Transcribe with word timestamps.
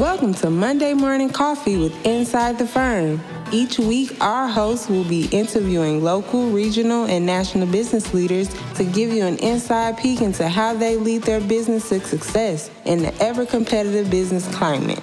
Welcome 0.00 0.32
to 0.36 0.48
Monday 0.48 0.94
Morning 0.94 1.28
Coffee 1.28 1.76
with 1.76 2.06
Inside 2.06 2.58
the 2.58 2.66
Firm. 2.66 3.20
Each 3.52 3.78
week, 3.78 4.16
our 4.22 4.48
hosts 4.48 4.88
will 4.88 5.04
be 5.04 5.26
interviewing 5.26 6.02
local, 6.02 6.48
regional, 6.48 7.04
and 7.04 7.26
national 7.26 7.66
business 7.66 8.14
leaders 8.14 8.48
to 8.76 8.84
give 8.84 9.12
you 9.12 9.26
an 9.26 9.36
inside 9.40 9.98
peek 9.98 10.22
into 10.22 10.48
how 10.48 10.72
they 10.72 10.96
lead 10.96 11.24
their 11.24 11.42
business 11.42 11.90
to 11.90 12.00
success 12.00 12.70
in 12.86 13.02
the 13.02 13.14
ever 13.22 13.44
competitive 13.44 14.10
business 14.10 14.48
climate. 14.54 15.02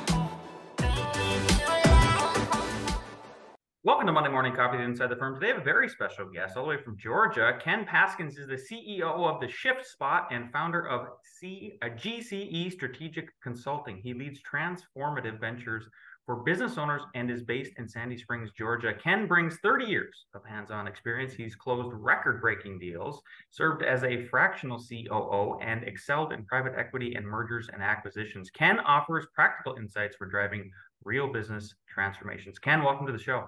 Welcome 3.87 4.07
to 4.07 4.11
Monday 4.11 4.29
Morning 4.29 4.53
Coffee 4.53 4.83
Inside 4.83 5.07
the 5.07 5.15
Firm. 5.15 5.35
Today, 5.35 5.47
I 5.47 5.53
have 5.53 5.61
a 5.61 5.63
very 5.63 5.87
special 5.87 6.25
guest 6.25 6.57
all 6.57 6.63
the 6.63 6.69
way 6.71 6.83
from 6.83 6.97
Georgia. 6.97 7.57
Ken 7.63 7.85
Paskins 7.85 8.37
is 8.37 8.45
the 8.45 8.57
CEO 8.57 9.01
of 9.01 9.39
the 9.39 9.47
Shift 9.47 9.85
Spot 9.85 10.27
and 10.29 10.51
founder 10.51 10.85
of 10.89 11.07
C, 11.23 11.77
uh, 11.81 11.85
GCE 11.85 12.69
Strategic 12.69 13.29
Consulting. 13.41 14.01
He 14.03 14.13
leads 14.13 14.41
transformative 14.41 15.39
ventures 15.39 15.85
for 16.25 16.43
business 16.43 16.77
owners 16.77 17.01
and 17.15 17.31
is 17.31 17.43
based 17.43 17.71
in 17.77 17.87
Sandy 17.87 18.17
Springs, 18.17 18.51
Georgia. 18.57 18.93
Ken 18.93 19.25
brings 19.25 19.55
30 19.63 19.85
years 19.85 20.25
of 20.33 20.43
hands 20.43 20.69
on 20.69 20.85
experience. 20.85 21.31
He's 21.31 21.55
closed 21.55 21.93
record 21.93 22.41
breaking 22.41 22.79
deals, 22.79 23.21
served 23.51 23.83
as 23.83 24.03
a 24.03 24.25
fractional 24.25 24.83
COO, 24.83 25.59
and 25.61 25.85
excelled 25.85 26.33
in 26.33 26.43
private 26.43 26.73
equity 26.77 27.15
and 27.15 27.25
mergers 27.25 27.69
and 27.71 27.81
acquisitions. 27.81 28.49
Ken 28.49 28.81
offers 28.81 29.27
practical 29.33 29.77
insights 29.77 30.17
for 30.17 30.25
driving 30.25 30.69
real 31.05 31.31
business 31.31 31.73
transformations. 31.87 32.59
Ken, 32.59 32.83
welcome 32.83 33.07
to 33.07 33.13
the 33.13 33.17
show. 33.17 33.47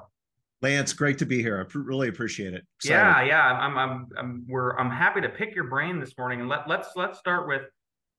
Lance, 0.61 0.93
great 0.93 1.17
to 1.19 1.25
be 1.25 1.41
here. 1.41 1.59
I 1.59 1.77
really 1.77 2.09
appreciate 2.09 2.53
it. 2.53 2.65
Excited. 2.77 2.97
Yeah, 2.97 3.23
yeah. 3.23 3.53
I'm, 3.53 3.77
I'm, 3.77 4.07
I'm, 4.17 4.45
we're, 4.47 4.77
I'm 4.77 4.89
happy 4.89 5.21
to 5.21 5.29
pick 5.29 5.55
your 5.55 5.65
brain 5.65 5.99
this 5.99 6.17
morning, 6.17 6.41
and 6.41 6.49
let 6.49 6.67
let's 6.67 6.89
let's 6.95 7.17
start 7.17 7.47
with. 7.47 7.61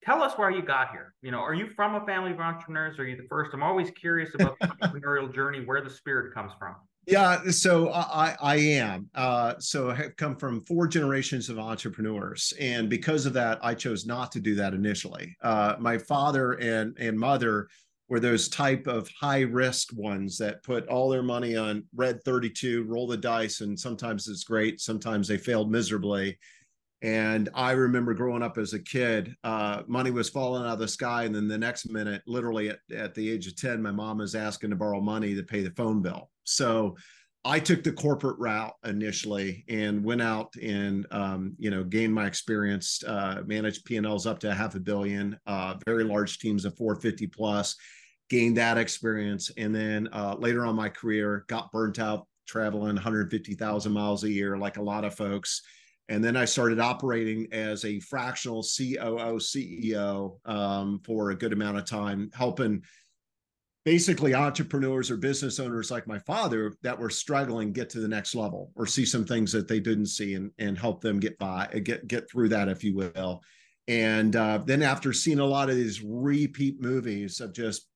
Tell 0.02 0.22
us 0.22 0.32
why 0.36 0.48
you 0.48 0.62
got 0.62 0.92
here. 0.92 1.14
You 1.20 1.30
know, 1.30 1.40
are 1.40 1.52
you 1.52 1.68
from 1.68 1.94
a 1.94 2.06
family 2.06 2.30
of 2.30 2.40
entrepreneurs? 2.40 2.98
Are 2.98 3.06
you 3.06 3.16
the 3.16 3.26
first? 3.28 3.50
I'm 3.52 3.62
always 3.62 3.90
curious 3.90 4.34
about 4.34 4.58
the 4.58 4.66
entrepreneurial 4.82 5.32
journey, 5.34 5.62
where 5.64 5.82
the 5.82 5.90
spirit 5.90 6.32
comes 6.32 6.52
from. 6.58 6.76
Yeah, 7.06 7.50
so 7.50 7.90
I 7.92 8.36
I 8.40 8.56
am. 8.56 9.10
Uh, 9.14 9.54
so 9.58 9.90
I 9.90 9.94
have 9.96 10.16
come 10.16 10.36
from 10.36 10.62
four 10.62 10.86
generations 10.86 11.50
of 11.50 11.58
entrepreneurs, 11.58 12.54
and 12.58 12.88
because 12.88 13.26
of 13.26 13.34
that, 13.34 13.58
I 13.62 13.74
chose 13.74 14.06
not 14.06 14.32
to 14.32 14.40
do 14.40 14.54
that 14.54 14.72
initially. 14.72 15.36
Uh, 15.42 15.74
my 15.78 15.98
father 15.98 16.52
and 16.52 16.96
and 16.98 17.18
mother 17.18 17.68
were 18.10 18.20
those 18.20 18.48
type 18.48 18.86
of 18.88 19.08
high 19.18 19.42
risk 19.42 19.90
ones 19.94 20.36
that 20.36 20.62
put 20.64 20.86
all 20.88 21.08
their 21.08 21.22
money 21.22 21.56
on 21.56 21.84
red 21.94 22.22
32 22.24 22.84
roll 22.84 23.06
the 23.06 23.16
dice 23.16 23.60
and 23.60 23.78
sometimes 23.78 24.28
it's 24.28 24.44
great 24.44 24.80
sometimes 24.80 25.26
they 25.26 25.38
failed 25.38 25.70
miserably. 25.70 26.38
And 27.02 27.48
i 27.54 27.70
remember 27.70 28.12
growing 28.12 28.42
up 28.42 28.58
as 28.58 28.74
a 28.74 28.78
kid 28.78 29.34
uh, 29.44 29.82
money 29.86 30.10
was 30.10 30.28
falling 30.28 30.64
out 30.64 30.74
of 30.74 30.78
the 30.80 30.88
sky 30.88 31.22
and 31.22 31.34
then 31.34 31.48
the 31.48 31.56
next 31.56 31.88
minute 31.88 32.20
literally 32.26 32.68
at, 32.68 32.80
at 32.94 33.14
the 33.14 33.30
age 33.30 33.46
of 33.46 33.56
10 33.56 33.80
my 33.80 33.92
mom 33.92 34.18
was 34.18 34.34
asking 34.34 34.70
to 34.70 34.76
borrow 34.76 35.00
money 35.00 35.34
to 35.34 35.42
pay 35.42 35.62
the 35.62 35.70
phone 35.70 36.02
bill. 36.02 36.28
So 36.44 36.96
I 37.44 37.58
took 37.58 37.82
the 37.82 37.92
corporate 37.92 38.38
route 38.38 38.74
initially 38.84 39.64
and 39.68 40.04
went 40.04 40.20
out 40.20 40.54
and 40.60 41.06
um, 41.10 41.54
you 41.58 41.70
know 41.70 41.82
gained 41.82 42.12
my 42.12 42.26
experience, 42.26 43.02
uh, 43.04 43.42
managed 43.46 43.86
P&Ls 43.86 44.26
up 44.26 44.38
to 44.40 44.52
half 44.52 44.74
a 44.74 44.80
billion, 44.80 45.38
uh, 45.46 45.76
very 45.86 46.04
large 46.04 46.38
teams 46.38 46.66
of 46.66 46.76
450 46.76 47.28
plus, 47.28 47.76
gained 48.30 48.56
that 48.56 48.78
experience. 48.78 49.50
And 49.58 49.74
then 49.74 50.08
uh, 50.12 50.36
later 50.38 50.64
on 50.64 50.76
my 50.76 50.88
career, 50.88 51.44
got 51.48 51.70
burnt 51.72 51.98
out 51.98 52.26
traveling 52.46 52.94
150,000 52.94 53.92
miles 53.92 54.24
a 54.24 54.30
year, 54.30 54.56
like 54.56 54.76
a 54.76 54.82
lot 54.82 55.04
of 55.04 55.14
folks. 55.14 55.62
And 56.08 56.24
then 56.24 56.36
I 56.36 56.44
started 56.44 56.80
operating 56.80 57.46
as 57.52 57.84
a 57.84 58.00
fractional 58.00 58.62
COO, 58.62 59.38
CEO 59.38 60.38
um, 60.44 61.00
for 61.04 61.30
a 61.30 61.36
good 61.36 61.52
amount 61.52 61.78
of 61.78 61.84
time, 61.84 62.30
helping 62.32 62.82
basically 63.84 64.34
entrepreneurs 64.34 65.10
or 65.10 65.16
business 65.16 65.58
owners 65.58 65.90
like 65.90 66.06
my 66.06 66.18
father 66.20 66.74
that 66.82 66.98
were 66.98 67.10
struggling 67.10 67.72
get 67.72 67.88
to 67.90 68.00
the 68.00 68.08
next 68.08 68.34
level 68.34 68.72
or 68.74 68.86
see 68.86 69.06
some 69.06 69.24
things 69.24 69.52
that 69.52 69.68
they 69.68 69.80
didn't 69.80 70.06
see 70.06 70.34
and, 70.34 70.50
and 70.58 70.76
help 70.76 71.00
them 71.00 71.20
get 71.20 71.38
by, 71.38 71.66
get, 71.84 72.06
get 72.08 72.28
through 72.30 72.48
that, 72.48 72.68
if 72.68 72.84
you 72.84 72.94
will. 72.94 73.40
And 73.88 74.36
uh, 74.36 74.58
then 74.64 74.82
after 74.82 75.12
seeing 75.12 75.38
a 75.38 75.46
lot 75.46 75.70
of 75.70 75.76
these 75.76 76.02
repeat 76.02 76.80
movies 76.80 77.40
of 77.40 77.54
just 77.54 77.89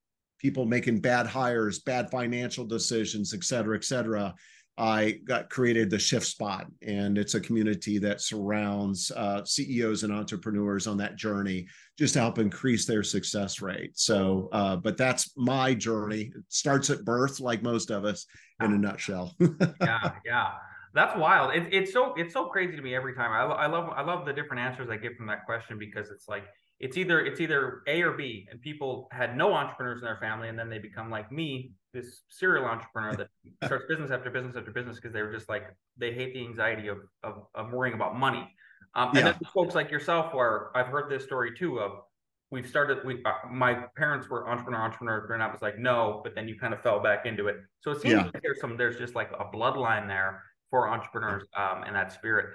people 0.45 0.67
making 0.67 1.01
bad 1.01 1.27
hires, 1.27 1.79
bad 1.79 2.11
financial 2.11 2.67
decisions, 2.67 3.33
et 3.33 3.43
cetera, 3.43 3.75
et 3.75 3.83
cetera. 3.83 4.35
I 4.77 5.21
got 5.25 5.49
created 5.49 5.89
the 5.89 5.99
Shift 5.99 6.27
Spot, 6.27 6.67
and 6.87 7.17
it's 7.17 7.35
a 7.35 7.41
community 7.41 7.97
that 8.01 8.21
surrounds 8.21 9.11
uh, 9.17 9.43
CEOs 9.47 10.03
and 10.03 10.13
entrepreneurs 10.13 10.87
on 10.87 10.99
that 10.99 11.17
journey, 11.17 11.67
just 11.99 12.13
to 12.13 12.21
help 12.21 12.39
increase 12.39 12.85
their 12.85 13.03
success 13.03 13.63
rate. 13.63 13.93
So, 13.95 14.51
uh, 14.53 14.77
but 14.77 14.99
that's 14.99 15.33
my 15.35 15.73
journey. 15.73 16.31
It 16.37 16.45
starts 16.49 16.91
at 16.91 17.07
birth, 17.07 17.41
like 17.41 17.63
most 17.63 17.91
of 17.91 18.05
us, 18.05 18.27
in 18.61 18.75
a 18.75 18.77
nutshell. 18.77 19.35
yeah, 19.41 20.11
yeah, 20.27 20.51
that's 20.93 21.17
wild. 21.17 21.55
It, 21.55 21.73
it's 21.73 21.93
so 21.95 22.13
it's 22.19 22.35
so 22.35 22.49
crazy 22.49 22.77
to 22.77 22.83
me 22.83 22.95
every 22.95 23.15
time. 23.15 23.33
I, 23.33 23.45
I 23.55 23.67
love 23.67 23.89
I 23.97 24.03
love 24.03 24.27
the 24.27 24.35
different 24.35 24.61
answers 24.61 24.91
I 24.91 24.99
get 24.99 25.17
from 25.17 25.27
that 25.29 25.47
question 25.47 25.79
because 25.79 26.11
it's 26.11 26.29
like 26.29 26.45
it's 26.81 26.97
either 26.97 27.25
it's 27.25 27.41
either 27.41 27.83
A 27.87 28.03
or 28.03 28.13
B, 28.13 28.47
and 28.51 28.61
people 28.61 29.09
had 29.13 29.37
no 29.37 29.53
entrepreneurs 29.53 30.01
in 30.01 30.05
their 30.05 30.19
family, 30.19 30.49
and 30.49 30.59
then 30.59 30.69
they 30.69 30.79
become 30.79 31.11
like 31.11 31.31
me, 31.31 31.73
this 31.93 32.23
serial 32.29 32.65
entrepreneur 32.65 33.15
that 33.17 33.29
starts 33.65 33.85
business 33.89 34.11
after 34.11 34.31
business 34.31 34.57
after 34.57 34.71
business 34.71 34.97
because 34.97 35.13
they 35.13 35.23
were 35.23 35.33
just 35.33 35.49
like 35.49 35.65
they 35.97 36.13
hate 36.13 36.35
the 36.35 36.45
anxiety 36.45 36.89
of 36.89 36.99
of, 37.23 37.47
of 37.55 37.73
worrying 37.73 37.95
about 37.95 38.19
money. 38.19 38.49
Um, 38.97 39.17
and 39.17 39.27
then 39.27 39.35
folks 39.53 39.75
like 39.75 39.91
yourself, 39.91 40.35
where 40.35 40.77
I've 40.77 40.87
heard 40.87 41.11
this 41.11 41.25
story 41.25 41.57
too 41.57 41.81
of 41.81 41.93
we've 42.51 42.69
started. 42.69 42.99
We 43.05 43.23
uh, 43.25 43.49
my 43.51 43.85
parents 43.97 44.29
were 44.29 44.49
entrepreneur 44.49 44.81
entrepreneurs, 44.81 45.31
and 45.31 45.43
I 45.43 45.51
was 45.51 45.63
like 45.63 45.79
no, 45.79 46.21
but 46.23 46.35
then 46.35 46.49
you 46.49 46.59
kind 46.59 46.75
of 46.75 46.81
fell 46.81 47.01
back 47.01 47.27
into 47.27 47.49
it. 47.49 47.57
So 47.81 47.93
it 47.93 48.01
seems 48.01 48.15
yeah. 48.15 48.25
like 48.25 48.43
there's 48.43 48.61
some 48.61 48.77
there's 48.77 48.99
just 48.99 49.15
like 49.15 49.31
a 49.33 49.45
bloodline 49.57 50.07
there 50.07 50.43
for 50.71 50.89
entrepreneurs 50.89 51.45
um, 51.57 51.85
and 51.85 51.95
that 51.95 52.13
spirit 52.13 52.47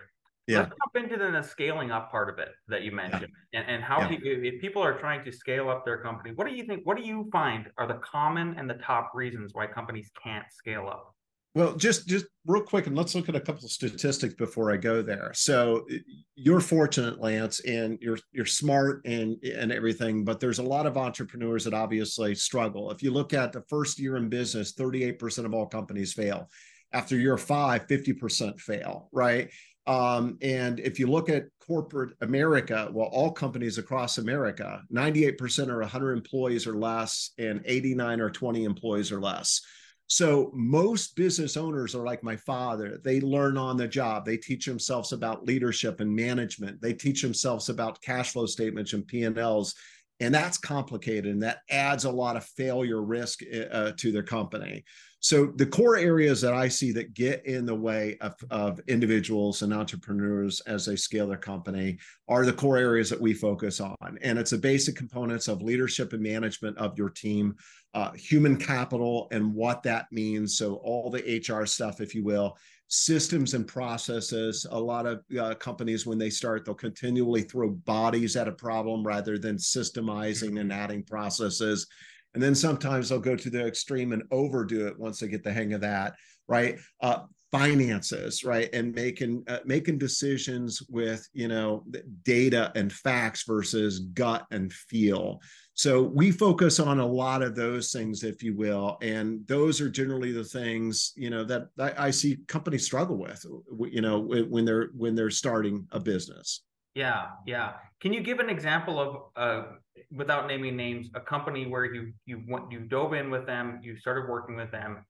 yeah. 0.49 0.59
Let's 0.59 0.71
jump 0.71 1.11
into 1.11 1.31
the 1.31 1.41
scaling 1.41 1.91
up 1.91 2.09
part 2.09 2.29
of 2.29 2.39
it 2.39 2.49
that 2.67 2.81
you 2.81 2.91
mentioned, 2.91 3.27
yeah. 3.53 3.61
and, 3.61 3.69
and 3.69 3.83
how 3.83 3.99
yeah. 4.01 4.07
people, 4.07 4.27
if 4.27 4.61
people 4.61 4.81
are 4.81 4.97
trying 4.97 5.23
to 5.25 5.31
scale 5.31 5.69
up 5.69 5.85
their 5.85 5.99
company, 5.99 6.31
what 6.35 6.47
do 6.47 6.55
you 6.55 6.63
think? 6.63 6.85
What 6.85 6.97
do 6.97 7.03
you 7.03 7.29
find 7.31 7.67
are 7.77 7.87
the 7.87 7.99
common 8.03 8.55
and 8.57 8.69
the 8.69 8.75
top 8.75 9.11
reasons 9.13 9.51
why 9.53 9.67
companies 9.67 10.09
can't 10.23 10.45
scale 10.51 10.87
up? 10.87 11.13
Well, 11.55 11.75
just 11.75 12.07
just 12.07 12.25
real 12.45 12.61
quick, 12.61 12.87
and 12.87 12.95
let's 12.95 13.15
look 13.15 13.27
at 13.27 13.35
a 13.35 13.39
couple 13.39 13.65
of 13.65 13.71
statistics 13.71 14.35
before 14.35 14.71
I 14.71 14.77
go 14.77 15.01
there. 15.01 15.31
So, 15.33 15.87
you're 16.35 16.59
fortunate, 16.59 17.19
Lance, 17.19 17.59
and 17.61 17.97
you're 18.01 18.19
you're 18.31 18.45
smart 18.45 19.01
and 19.05 19.43
and 19.43 19.71
everything, 19.71 20.23
but 20.23 20.39
there's 20.39 20.59
a 20.59 20.63
lot 20.63 20.85
of 20.85 20.95
entrepreneurs 20.95 21.63
that 21.63 21.73
obviously 21.73 22.35
struggle. 22.35 22.91
If 22.91 23.01
you 23.01 23.11
look 23.11 23.33
at 23.33 23.51
the 23.51 23.63
first 23.67 23.99
year 23.99 24.17
in 24.17 24.29
business, 24.29 24.73
38% 24.73 25.45
of 25.45 25.53
all 25.53 25.65
companies 25.65 26.13
fail. 26.13 26.49
After 26.91 27.17
year 27.17 27.37
five, 27.37 27.85
50% 27.87 28.59
fail, 28.59 29.09
right? 29.11 29.51
Um, 29.87 30.37
and 30.41 30.79
if 30.79 30.99
you 30.99 31.07
look 31.07 31.29
at 31.29 31.45
corporate 31.65 32.15
America, 32.21 32.89
well, 32.91 33.09
all 33.11 33.31
companies 33.31 33.77
across 33.77 34.17
America, 34.17 34.81
98% 34.93 35.69
are 35.69 35.79
100 35.79 36.13
employees 36.13 36.67
or 36.67 36.75
less, 36.75 37.31
and 37.37 37.61
89 37.65 38.21
are 38.21 38.29
20 38.29 38.63
employees 38.65 39.11
or 39.11 39.19
less. 39.19 39.61
So 40.07 40.49
most 40.55 41.15
business 41.15 41.55
owners 41.55 41.93
are 41.93 42.03
like 42.03 42.23
my 42.23 42.35
father. 42.35 42.99
They 43.03 43.21
learn 43.21 43.57
on 43.57 43.77
the 43.77 43.87
job. 43.87 44.25
They 44.25 44.37
teach 44.37 44.65
themselves 44.65 45.11
about 45.11 45.45
leadership 45.45 45.99
and 45.99 46.13
management. 46.13 46.81
They 46.81 46.93
teach 46.93 47.21
themselves 47.21 47.69
about 47.69 48.01
cash 48.01 48.33
flow 48.33 48.47
statements 48.47 48.93
and 48.93 49.05
P&Ls. 49.05 49.75
And 50.19 50.33
that's 50.33 50.57
complicated 50.57 51.31
and 51.31 51.43
that 51.43 51.59
adds 51.69 52.05
a 52.05 52.11
lot 52.11 52.35
of 52.35 52.43
failure 52.43 53.03
risk 53.03 53.41
uh, 53.71 53.91
to 53.97 54.11
their 54.11 54.23
company. 54.23 54.83
So 55.21 55.47
the 55.47 55.65
core 55.65 55.97
areas 55.97 56.39
that 56.41 56.53
I 56.53 56.69
see 56.69 56.93
that 56.93 57.13
get 57.13 57.45
in 57.45 57.65
the 57.65 57.75
way 57.75 58.17
of, 58.21 58.35
of 58.51 58.79
individuals 58.87 59.61
and 59.61 59.73
entrepreneurs 59.73 60.61
as 60.61 60.85
they 60.85 60.95
scale 60.95 61.27
their 61.27 61.37
company 61.37 61.97
are 62.29 62.45
the 62.45 62.53
core 62.53 62.77
areas 62.77 63.09
that 63.09 63.19
we 63.19 63.33
focus 63.33 63.81
on. 63.81 64.17
And 64.21 64.39
it's 64.39 64.51
the 64.51 64.57
basic 64.57 64.95
components 64.95 65.49
of 65.49 65.61
leadership 65.61 66.13
and 66.13 66.23
management 66.23 66.77
of 66.77 66.97
your 66.97 67.09
team, 67.09 67.55
uh, 67.93 68.11
human 68.11 68.55
capital 68.55 69.27
and 69.31 69.53
what 69.53 69.83
that 69.83 70.07
means. 70.11 70.57
So 70.57 70.75
all 70.75 71.09
the 71.09 71.43
HR 71.45 71.65
stuff, 71.65 71.99
if 71.99 72.15
you 72.15 72.23
will, 72.23 72.57
systems 72.87 73.53
and 73.53 73.67
processes. 73.67 74.65
A 74.71 74.79
lot 74.79 75.05
of 75.05 75.21
uh, 75.37 75.53
companies, 75.55 76.05
when 76.05 76.17
they 76.17 76.29
start, 76.29 76.63
they'll 76.63 76.75
continually 76.75 77.41
throw 77.41 77.71
bodies 77.71 78.37
at 78.37 78.47
a 78.47 78.53
problem 78.53 79.05
rather 79.05 79.37
than 79.37 79.57
systemizing 79.57 80.61
and 80.61 80.71
adding 80.71 81.03
processes 81.03 81.87
and 82.33 82.43
then 82.43 82.55
sometimes 82.55 83.09
they'll 83.09 83.19
go 83.19 83.35
to 83.35 83.49
the 83.49 83.65
extreme 83.65 84.11
and 84.11 84.23
overdo 84.31 84.87
it 84.87 84.99
once 84.99 85.19
they 85.19 85.27
get 85.27 85.43
the 85.43 85.51
hang 85.51 85.73
of 85.73 85.81
that 85.81 86.13
right? 86.49 86.79
Uh, 86.99 87.19
finances 87.51 88.43
right? 88.43 88.69
And 88.73 88.93
making 88.93 89.43
uh, 89.47 89.59
making 89.65 89.97
decisions 89.97 90.81
with 90.89 91.27
you 91.33 91.47
know 91.47 91.83
data 92.23 92.71
and 92.75 92.91
facts 92.91 93.43
versus 93.47 93.99
gut 93.99 94.45
and 94.51 94.73
feel. 94.73 95.39
So 95.73 96.03
we 96.03 96.31
focus 96.31 96.79
on 96.79 96.99
a 96.99 97.05
lot 97.05 97.41
of 97.41 97.55
those 97.55 97.91
things 97.91 98.23
if 98.23 98.43
you 98.43 98.55
will 98.55 98.97
and 99.01 99.47
those 99.47 99.79
are 99.79 99.89
generally 99.89 100.33
the 100.33 100.43
things 100.43 101.13
you 101.15 101.29
know 101.29 101.45
that 101.45 101.67
i, 101.79 102.07
I 102.07 102.11
see 102.11 102.39
companies 102.47 102.83
struggle 102.83 103.17
with 103.17 103.45
you 103.89 104.01
know 104.01 104.19
when 104.19 104.65
they're 104.65 104.89
when 104.93 105.15
they're 105.15 105.29
starting 105.29 105.87
a 105.93 105.99
business 106.01 106.63
Yeah, 106.95 107.27
yeah. 107.45 107.73
Can 108.01 108.13
you 108.13 108.21
give 108.21 108.39
an 108.39 108.49
example 108.49 108.99
of, 108.99 109.17
uh, 109.35 109.63
without 110.11 110.47
naming 110.47 110.75
names, 110.75 111.09
a 111.13 111.19
company 111.21 111.67
where 111.67 111.85
you 111.85 112.13
you 112.25 112.41
went 112.47 112.71
you 112.71 112.79
dove 112.81 113.13
in 113.13 113.29
with 113.29 113.45
them, 113.45 113.79
you 113.83 113.95
started 113.97 114.29
working 114.29 114.55
with 114.55 114.71
them, 114.71 115.05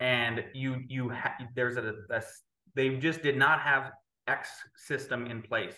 and 0.00 0.44
you 0.54 0.82
you 0.88 1.10
ha- 1.10 1.36
there's 1.54 1.76
a, 1.76 1.94
a 2.10 2.22
they 2.74 2.96
just 2.96 3.22
did 3.22 3.36
not 3.36 3.60
have 3.60 3.92
X 4.28 4.48
system 4.76 5.26
in 5.26 5.42
place, 5.42 5.74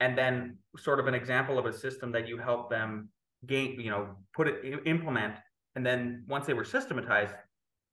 and 0.00 0.16
then 0.16 0.58
sort 0.76 1.00
of 1.00 1.06
an 1.06 1.14
example 1.14 1.58
of 1.58 1.66
a 1.66 1.72
system 1.72 2.12
that 2.12 2.28
you 2.28 2.36
helped 2.38 2.70
them 2.70 3.08
gain, 3.46 3.80
you 3.80 3.90
know, 3.90 4.16
put 4.34 4.48
it 4.48 4.82
implement, 4.86 5.34
and 5.74 5.86
then 5.86 6.24
once 6.28 6.44
they 6.46 6.54
were 6.54 6.64
systematized, 6.64 7.34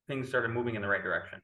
things 0.07 0.27
started 0.27 0.49
moving 0.49 0.75
in 0.75 0.81
the 0.81 0.87
right 0.87 1.03
direction. 1.03 1.39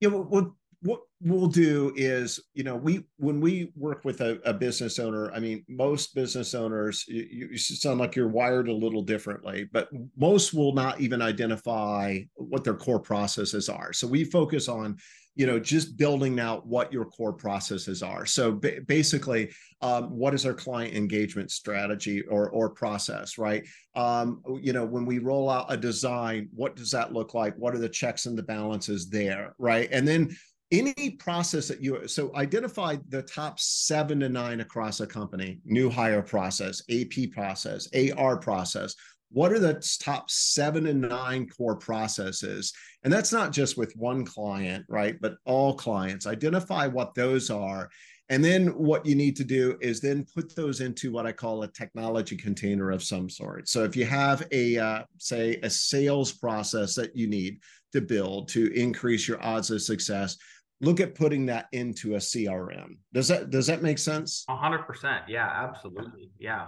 Yeah, 0.00 0.08
well, 0.08 0.56
what 0.82 1.00
we'll 1.20 1.46
do 1.46 1.92
is 1.96 2.40
you 2.54 2.64
know 2.64 2.74
we 2.74 3.04
when 3.18 3.40
we 3.40 3.72
work 3.76 4.04
with 4.04 4.20
a, 4.20 4.40
a 4.44 4.52
business 4.52 4.98
owner 4.98 5.30
i 5.32 5.38
mean 5.38 5.64
most 5.68 6.14
business 6.14 6.54
owners 6.54 7.04
you, 7.06 7.48
you, 7.50 7.58
sound 7.58 8.00
like 8.00 8.16
you're 8.16 8.28
wired 8.28 8.68
a 8.68 8.72
little 8.72 9.02
differently 9.02 9.68
but 9.72 9.88
most 10.16 10.52
will 10.52 10.72
not 10.72 11.00
even 11.00 11.22
identify 11.22 12.18
what 12.34 12.64
their 12.64 12.74
core 12.74 13.00
processes 13.00 13.68
are. 13.68 13.92
So 13.92 14.06
we 14.06 14.24
focus 14.24 14.68
on 14.68 14.98
you 15.34 15.46
know 15.46 15.58
just 15.58 15.96
building 15.96 16.38
out 16.38 16.66
what 16.66 16.92
your 16.92 17.06
core 17.06 17.32
processes 17.32 18.02
are. 18.02 18.26
So 18.26 18.52
basically 18.86 19.50
um, 19.80 20.10
what 20.10 20.34
is 20.34 20.44
our 20.44 20.52
client 20.52 20.94
engagement 20.94 21.50
strategy 21.50 22.22
or 22.22 22.50
or 22.50 22.68
process 22.70 23.38
right? 23.38 23.66
Um, 23.94 24.42
you 24.60 24.72
know 24.72 24.84
when 24.84 25.06
we 25.06 25.18
roll 25.18 25.48
out 25.48 25.72
a 25.72 25.76
design 25.76 26.48
what 26.54 26.76
does 26.76 26.90
that 26.90 27.12
look 27.12 27.34
like? 27.34 27.56
What 27.56 27.74
are 27.74 27.78
the 27.78 27.88
checks 27.88 28.26
and 28.26 28.36
the 28.36 28.42
balances 28.42 29.08
there 29.08 29.54
right? 29.58 29.88
And 29.90 30.06
then 30.06 30.36
any 30.72 31.10
process 31.10 31.68
that 31.68 31.82
you 31.82 32.08
so 32.08 32.34
identify 32.34 32.96
the 33.10 33.22
top 33.22 33.60
seven 33.60 34.18
to 34.20 34.28
nine 34.28 34.60
across 34.60 35.00
a 35.00 35.06
company 35.06 35.60
new 35.64 35.90
hire 35.90 36.22
process 36.22 36.82
ap 36.90 37.30
process 37.32 37.88
ar 38.16 38.36
process. 38.38 38.96
What 39.30 39.52
are 39.52 39.58
the 39.58 39.82
top 40.00 40.30
seven 40.30 40.86
and 40.86 41.00
nine 41.00 41.48
core 41.48 41.76
processes? 41.76 42.72
And 43.02 43.10
that's 43.10 43.32
not 43.32 43.52
just 43.52 43.78
with 43.78 43.94
one 43.96 44.24
client 44.24 44.84
right 44.88 45.20
but 45.20 45.36
all 45.44 45.74
clients. 45.74 46.26
Identify 46.26 46.86
what 46.86 47.14
those 47.14 47.50
are. 47.50 47.90
And 48.28 48.42
then 48.42 48.68
what 48.68 49.04
you 49.04 49.14
need 49.14 49.36
to 49.36 49.44
do 49.44 49.76
is 49.82 50.00
then 50.00 50.24
put 50.34 50.56
those 50.56 50.80
into 50.80 51.12
what 51.12 51.26
i 51.26 51.32
call 51.32 51.64
a 51.64 51.68
technology 51.68 52.36
container 52.36 52.90
of 52.90 53.02
some 53.02 53.28
sort. 53.28 53.68
So 53.68 53.84
if 53.84 53.94
you 53.94 54.06
have 54.06 54.46
a 54.52 54.78
uh, 54.78 55.02
say 55.18 55.56
a 55.62 55.68
sales 55.68 56.32
process 56.32 56.94
that 56.94 57.14
you 57.14 57.26
need 57.26 57.60
to 57.92 58.00
build 58.00 58.48
to 58.48 58.72
increase 58.72 59.28
your 59.28 59.42
odds 59.44 59.70
of 59.70 59.82
success 59.82 60.38
look 60.82 61.00
at 61.00 61.14
putting 61.14 61.46
that 61.46 61.68
into 61.72 62.16
a 62.16 62.18
crm 62.18 62.96
does 63.12 63.28
that 63.28 63.50
does 63.50 63.66
that 63.68 63.82
make 63.82 63.98
sense? 63.98 64.44
100% 64.48 65.22
yeah 65.28 65.48
absolutely. 65.48 66.30
Yeah. 66.38 66.66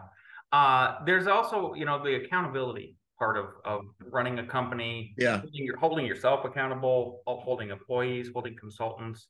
Uh, 0.53 1.05
there's 1.05 1.27
also 1.27 1.75
you 1.75 1.85
know 1.85 2.03
the 2.03 2.15
accountability 2.15 2.97
part 3.19 3.37
of 3.37 3.47
of 3.65 3.83
running 4.11 4.39
a 4.39 4.47
company 4.47 5.15
yeah. 5.19 5.41
holding, 5.41 5.65
your, 5.65 5.77
holding 5.77 6.07
yourself 6.07 6.45
accountable 6.45 7.23
holding 7.27 7.71
employees 7.71 8.31
holding 8.33 8.57
consultants. 8.57 9.27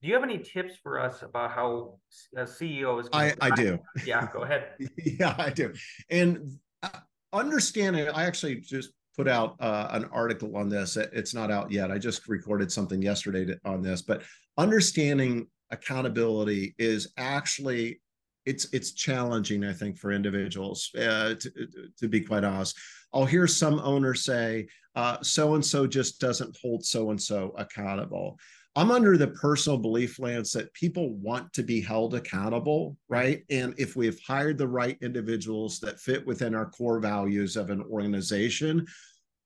Do 0.00 0.08
you 0.08 0.14
have 0.14 0.22
any 0.22 0.38
tips 0.38 0.74
for 0.82 0.98
us 0.98 1.22
about 1.22 1.50
how 1.50 1.98
a 2.36 2.42
ceo 2.42 3.00
is 3.00 3.08
i 3.12 3.34
i 3.40 3.50
do. 3.50 3.78
Yeah 4.06 4.28
go 4.32 4.42
ahead. 4.42 4.68
Yeah 5.04 5.34
i 5.38 5.50
do. 5.50 5.72
And 6.08 6.58
uh, 6.82 6.88
understanding 7.32 8.08
i 8.08 8.24
actually 8.24 8.56
just 8.60 8.90
put 9.20 9.28
out 9.28 9.54
uh, 9.60 9.88
an 9.90 10.06
article 10.06 10.56
on 10.56 10.70
this. 10.70 10.96
It's 10.96 11.34
not 11.34 11.50
out 11.50 11.70
yet. 11.70 11.90
I 11.90 11.98
just 11.98 12.26
recorded 12.26 12.72
something 12.72 13.02
yesterday 13.02 13.44
to, 13.44 13.60
on 13.66 13.82
this, 13.82 14.00
but 14.00 14.22
understanding 14.56 15.46
accountability 15.70 16.74
is 16.78 17.12
actually 17.18 18.00
it's 18.46 18.72
it's 18.72 18.92
challenging 18.92 19.64
i 19.64 19.72
think 19.72 19.98
for 19.98 20.12
individuals 20.12 20.90
uh, 20.96 21.34
to, 21.38 21.50
to 21.98 22.08
be 22.08 22.20
quite 22.20 22.42
honest 22.42 22.76
i'll 23.12 23.26
hear 23.26 23.46
some 23.46 23.78
owners 23.80 24.24
say 24.24 24.66
so 25.22 25.54
and 25.54 25.64
so 25.64 25.86
just 25.86 26.20
doesn't 26.20 26.56
hold 26.60 26.84
so 26.84 27.10
and 27.10 27.20
so 27.20 27.54
accountable 27.58 28.38
i'm 28.76 28.90
under 28.90 29.16
the 29.16 29.28
personal 29.28 29.78
belief 29.78 30.18
lance 30.18 30.52
that 30.52 30.72
people 30.72 31.14
want 31.16 31.52
to 31.52 31.62
be 31.62 31.80
held 31.80 32.14
accountable 32.14 32.96
right 33.08 33.44
and 33.50 33.74
if 33.76 33.94
we've 33.94 34.20
hired 34.26 34.56
the 34.56 34.66
right 34.66 34.96
individuals 35.02 35.78
that 35.78 36.00
fit 36.00 36.26
within 36.26 36.54
our 36.54 36.70
core 36.70 36.98
values 36.98 37.56
of 37.56 37.70
an 37.70 37.82
organization 37.82 38.86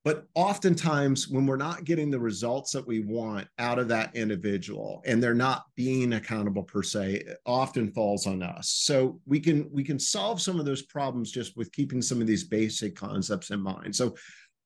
but 0.05 0.27
oftentimes, 0.35 1.29
when 1.29 1.47
we're 1.47 1.56
not 1.56 1.85
getting 1.85 2.11
the 2.11 2.21
results 2.21 2.73
that 2.73 2.87
we 2.87 3.01
want 3.01 3.49
out 3.59 3.79
of 3.79 3.89
that 3.89 4.15
individual, 4.15 5.03
and 5.06 5.23
they're 5.23 5.33
not 5.33 5.65
being 5.77 6.12
accountable 6.12 6.62
per 6.62 6.83
se, 6.83 7.15
it 7.15 7.39
often 7.47 7.91
falls 7.91 8.27
on 8.27 8.43
us. 8.43 8.69
So 8.69 9.19
we 9.25 9.41
can 9.41 9.69
we 9.73 9.83
can 9.83 9.99
solve 9.99 10.43
some 10.43 10.61
of 10.61 10.67
those 10.67 10.83
problems 10.83 11.33
just 11.33 11.56
with 11.56 11.73
keeping 11.73 12.03
some 12.03 12.21
of 12.21 12.27
these 12.27 12.45
basic 12.45 12.95
concepts 12.95 13.51
in 13.51 13.61
mind. 13.61 13.97
So, 13.97 14.15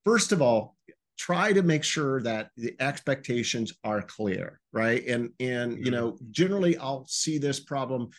first 0.04 0.32
of 0.32 0.42
all, 0.42 0.76
try 1.16 1.52
to 1.52 1.62
make 1.62 1.84
sure 1.84 2.20
that 2.22 2.50
the 2.56 2.74
expectations 2.80 3.72
are 3.84 4.02
clear, 4.02 4.60
right? 4.72 5.06
And 5.06 5.30
and 5.38 5.84
you 5.84 5.92
know, 5.92 6.18
generally, 6.32 6.76
I'll 6.78 7.06
see 7.06 7.38
this 7.38 7.60
problem 7.60 8.10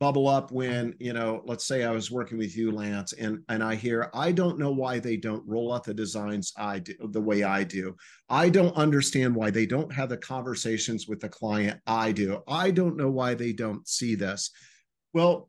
bubble 0.00 0.28
up 0.28 0.52
when 0.52 0.94
you 1.00 1.12
know 1.12 1.42
let's 1.44 1.66
say 1.66 1.84
i 1.84 1.90
was 1.90 2.10
working 2.10 2.38
with 2.38 2.56
you 2.56 2.70
lance 2.70 3.12
and 3.14 3.42
and 3.48 3.64
i 3.64 3.74
hear 3.74 4.10
i 4.14 4.30
don't 4.30 4.58
know 4.58 4.70
why 4.70 4.98
they 5.00 5.16
don't 5.16 5.46
roll 5.46 5.72
out 5.72 5.82
the 5.82 5.92
designs 5.92 6.52
i 6.56 6.78
do 6.78 6.94
the 7.10 7.20
way 7.20 7.42
i 7.42 7.64
do. 7.64 7.96
I 8.30 8.50
don't 8.50 8.76
understand 8.76 9.34
why 9.34 9.50
they 9.50 9.66
don't 9.66 9.92
have 9.92 10.10
the 10.10 10.16
conversations 10.18 11.08
with 11.08 11.20
the 11.20 11.28
client 11.28 11.80
i 11.86 12.12
do. 12.12 12.42
I 12.46 12.70
don't 12.70 12.96
know 12.96 13.10
why 13.10 13.34
they 13.34 13.52
don't 13.52 13.86
see 13.88 14.14
this. 14.14 14.50
Well 15.14 15.48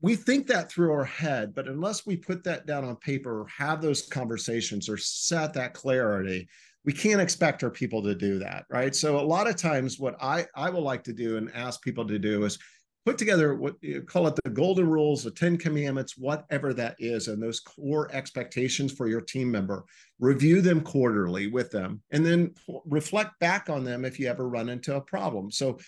we 0.00 0.14
think 0.14 0.46
that 0.46 0.70
through 0.70 0.92
our 0.92 1.04
head 1.04 1.54
but 1.54 1.66
unless 1.68 2.06
we 2.06 2.16
put 2.16 2.44
that 2.44 2.66
down 2.66 2.84
on 2.84 2.96
paper 2.96 3.42
or 3.42 3.46
have 3.48 3.80
those 3.80 4.02
conversations 4.02 4.88
or 4.88 4.96
set 4.96 5.54
that 5.54 5.74
clarity 5.74 6.48
we 6.84 6.92
can't 6.92 7.20
expect 7.20 7.62
our 7.64 7.70
people 7.70 8.02
to 8.02 8.14
do 8.14 8.38
that 8.38 8.64
right? 8.70 8.94
So 8.94 9.18
a 9.18 9.20
lot 9.20 9.48
of 9.48 9.56
times 9.56 9.98
what 9.98 10.16
i 10.20 10.46
i 10.54 10.68
will 10.68 10.82
like 10.82 11.04
to 11.04 11.12
do 11.12 11.38
and 11.38 11.50
ask 11.54 11.80
people 11.82 12.06
to 12.06 12.18
do 12.18 12.44
is 12.44 12.58
put 13.04 13.18
together 13.18 13.54
what 13.54 13.76
you 13.80 14.02
call 14.02 14.26
it 14.26 14.34
the 14.44 14.50
golden 14.50 14.88
rules, 14.88 15.24
the 15.24 15.30
10 15.30 15.56
commandments, 15.56 16.16
whatever 16.16 16.74
that 16.74 16.96
is, 16.98 17.28
and 17.28 17.42
those 17.42 17.60
core 17.60 18.08
expectations 18.12 18.92
for 18.92 19.08
your 19.08 19.20
team 19.20 19.50
member. 19.50 19.84
Review 20.20 20.60
them 20.60 20.80
quarterly 20.80 21.46
with 21.46 21.70
them 21.70 22.02
and 22.10 22.24
then 22.24 22.54
reflect 22.84 23.38
back 23.40 23.70
on 23.70 23.84
them 23.84 24.04
if 24.04 24.18
you 24.18 24.28
ever 24.28 24.48
run 24.48 24.68
into 24.68 24.96
a 24.96 25.00
problem. 25.00 25.50
So, 25.50 25.78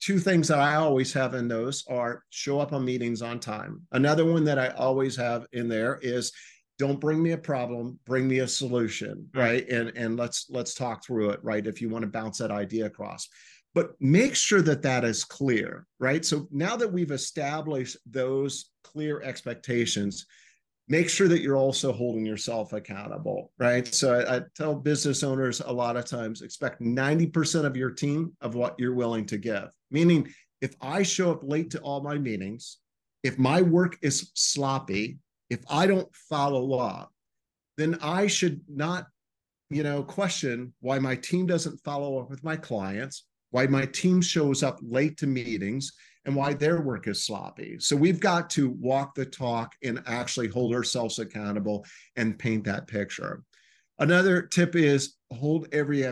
two 0.00 0.18
things 0.18 0.48
that 0.48 0.58
I 0.58 0.74
always 0.74 1.12
have 1.14 1.32
in 1.34 1.48
those 1.48 1.84
are 1.88 2.22
show 2.28 2.60
up 2.60 2.74
on 2.74 2.84
meetings 2.84 3.22
on 3.22 3.40
time. 3.40 3.80
Another 3.92 4.26
one 4.26 4.44
that 4.44 4.58
I 4.58 4.68
always 4.68 5.16
have 5.16 5.46
in 5.52 5.68
there 5.68 5.98
is 6.02 6.32
don't 6.78 7.00
bring 7.00 7.22
me 7.22 7.32
a 7.32 7.38
problem 7.38 7.98
bring 8.04 8.28
me 8.28 8.40
a 8.40 8.48
solution 8.48 9.28
right 9.34 9.68
and 9.68 9.92
and 9.96 10.16
let's 10.16 10.46
let's 10.50 10.74
talk 10.74 11.04
through 11.04 11.30
it 11.30 11.40
right 11.42 11.66
if 11.66 11.80
you 11.80 11.88
want 11.88 12.02
to 12.02 12.10
bounce 12.10 12.38
that 12.38 12.50
idea 12.50 12.84
across 12.84 13.28
but 13.76 13.90
make 14.00 14.34
sure 14.34 14.62
that 14.62 14.80
that 14.80 15.04
is 15.04 15.22
clear, 15.22 15.86
right? 16.00 16.24
So 16.24 16.48
now 16.50 16.76
that 16.76 16.90
we've 16.90 17.10
established 17.10 17.98
those 18.06 18.70
clear 18.82 19.20
expectations, 19.20 20.24
make 20.88 21.10
sure 21.10 21.28
that 21.28 21.42
you're 21.42 21.58
also 21.58 21.92
holding 21.92 22.24
yourself 22.24 22.72
accountable, 22.72 23.52
right? 23.58 23.86
So 23.94 24.14
I, 24.14 24.36
I, 24.36 24.40
tell 24.54 24.74
business 24.74 25.22
owners 25.22 25.60
a 25.60 25.70
lot 25.70 25.98
of 25.98 26.06
times 26.06 26.40
expect 26.40 26.80
90% 26.80 27.66
of 27.66 27.76
your 27.76 27.90
team 27.90 28.32
of 28.40 28.54
what 28.54 28.76
you're 28.78 28.94
willing 28.94 29.26
to 29.26 29.36
give. 29.36 29.68
Meaning, 29.90 30.32
if 30.62 30.74
I 30.80 31.02
show 31.02 31.30
up 31.30 31.42
late 31.42 31.70
to 31.72 31.80
all 31.80 32.00
my 32.00 32.16
meetings, 32.16 32.78
if 33.24 33.38
my 33.38 33.60
work 33.60 33.98
is 34.00 34.30
sloppy, 34.32 35.18
if 35.50 35.60
I 35.68 35.86
don't 35.86 36.08
follow 36.30 36.78
up, 36.78 37.12
then 37.76 37.98
I 38.00 38.26
should 38.26 38.62
not, 38.70 39.06
you 39.68 39.82
know, 39.82 40.02
question 40.02 40.72
why 40.80 40.98
my 40.98 41.14
team 41.14 41.44
doesn't 41.44 41.84
follow 41.84 42.18
up 42.18 42.30
with 42.30 42.42
my 42.42 42.56
clients 42.56 43.25
why 43.50 43.66
my 43.66 43.86
team 43.86 44.20
shows 44.20 44.62
up 44.62 44.78
late 44.82 45.16
to 45.18 45.26
meetings, 45.26 45.92
and 46.24 46.34
why 46.34 46.52
their 46.52 46.80
work 46.80 47.06
is 47.06 47.24
sloppy. 47.24 47.78
So 47.78 47.94
we've 47.94 48.20
got 48.20 48.50
to 48.50 48.70
walk 48.70 49.14
the 49.14 49.24
talk 49.24 49.72
and 49.84 50.02
actually 50.06 50.48
hold 50.48 50.74
ourselves 50.74 51.20
accountable 51.20 51.86
and 52.16 52.38
paint 52.38 52.64
that 52.64 52.88
picture. 52.88 53.44
Another 53.98 54.42
tip 54.42 54.74
is 54.76 55.14
hold 55.32 55.68
every 55.72 56.04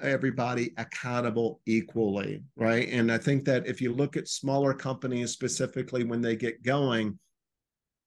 everybody 0.00 0.72
accountable 0.76 1.60
equally, 1.66 2.44
right? 2.54 2.88
And 2.88 3.10
I 3.10 3.18
think 3.18 3.44
that 3.46 3.66
if 3.66 3.80
you 3.80 3.92
look 3.92 4.16
at 4.16 4.28
smaller 4.28 4.74
companies 4.74 5.32
specifically 5.32 6.04
when 6.04 6.20
they 6.20 6.36
get 6.36 6.62
going, 6.62 7.18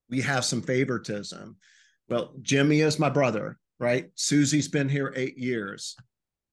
we 0.10 0.22
have 0.22 0.46
some 0.46 0.62
favoritism. 0.62 1.58
Well, 2.08 2.34
Jimmy 2.44 2.82
is 2.82 3.00
my 3.00 3.10
brother, 3.10 3.58
right? 3.80 4.10
Susie's 4.14 4.68
been 4.68 4.88
here 4.88 5.12
eight 5.16 5.38
years. 5.38 5.98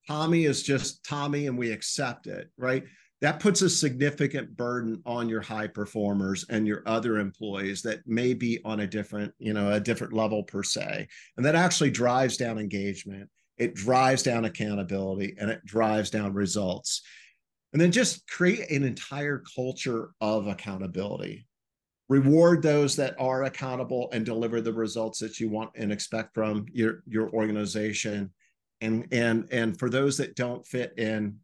Tommy 0.07 0.45
is 0.45 0.63
just 0.63 1.05
Tommy 1.05 1.47
and 1.47 1.57
we 1.57 1.71
accept 1.71 2.27
it, 2.27 2.51
right? 2.57 2.85
That 3.21 3.39
puts 3.39 3.63
a 3.63 3.71
significant 3.71 4.57
burden 4.57 5.01
on 5.07 5.29
your 5.29 5.41
high 5.41 5.69
performers 5.69 6.45
and 6.51 6.67
your 6.67 6.83
other 6.87 7.19
employees 7.19 7.83
that 7.83 8.01
may 8.07 8.35
be 8.35 8.61
on 8.65 8.81
a 8.81 8.87
different, 8.87 9.33
you 9.39 9.53
know, 9.53 9.73
a 9.73 9.81
different 9.81 10.13
level 10.13 10.43
per 10.43 10.65
se. 10.65 11.07
And 11.37 11.47
that 11.47 11.55
actually 11.55 11.91
drives 11.91 12.37
down 12.37 12.59
engagement. 12.59 13.31
It 13.59 13.75
drives 13.75 14.25
down 14.25 14.45
accountability 14.45 15.37
and 15.39 15.51
it 15.51 15.65
drives 15.65 16.11
down 16.11 16.33
results. 16.33 17.03
And 17.73 17.81
then 17.81 17.93
just 17.93 18.27
create 18.27 18.71
an 18.71 18.83
entire 18.83 19.43
culture 19.55 20.11
of 20.21 20.49
accountability 20.49 21.47
reward 22.13 22.63
those 22.63 22.95
that 22.95 23.15
are 23.19 23.45
accountable 23.45 24.11
and 24.13 24.27
deliver 24.27 24.61
the 24.61 24.73
results 24.73 25.19
that 25.19 25.41
you 25.41 25.49
want 25.49 25.71
and 25.77 25.91
expect 25.91 26.35
from 26.35 26.67
your 26.71 27.03
your 27.07 27.31
organization 27.31 28.31
and 28.83 29.07
and 29.13 29.49
and 29.51 29.79
for 29.79 29.89
those 29.89 30.17
that 30.19 30.37
don't 30.37 30.67
fit 30.67 30.93
in 30.99 31.39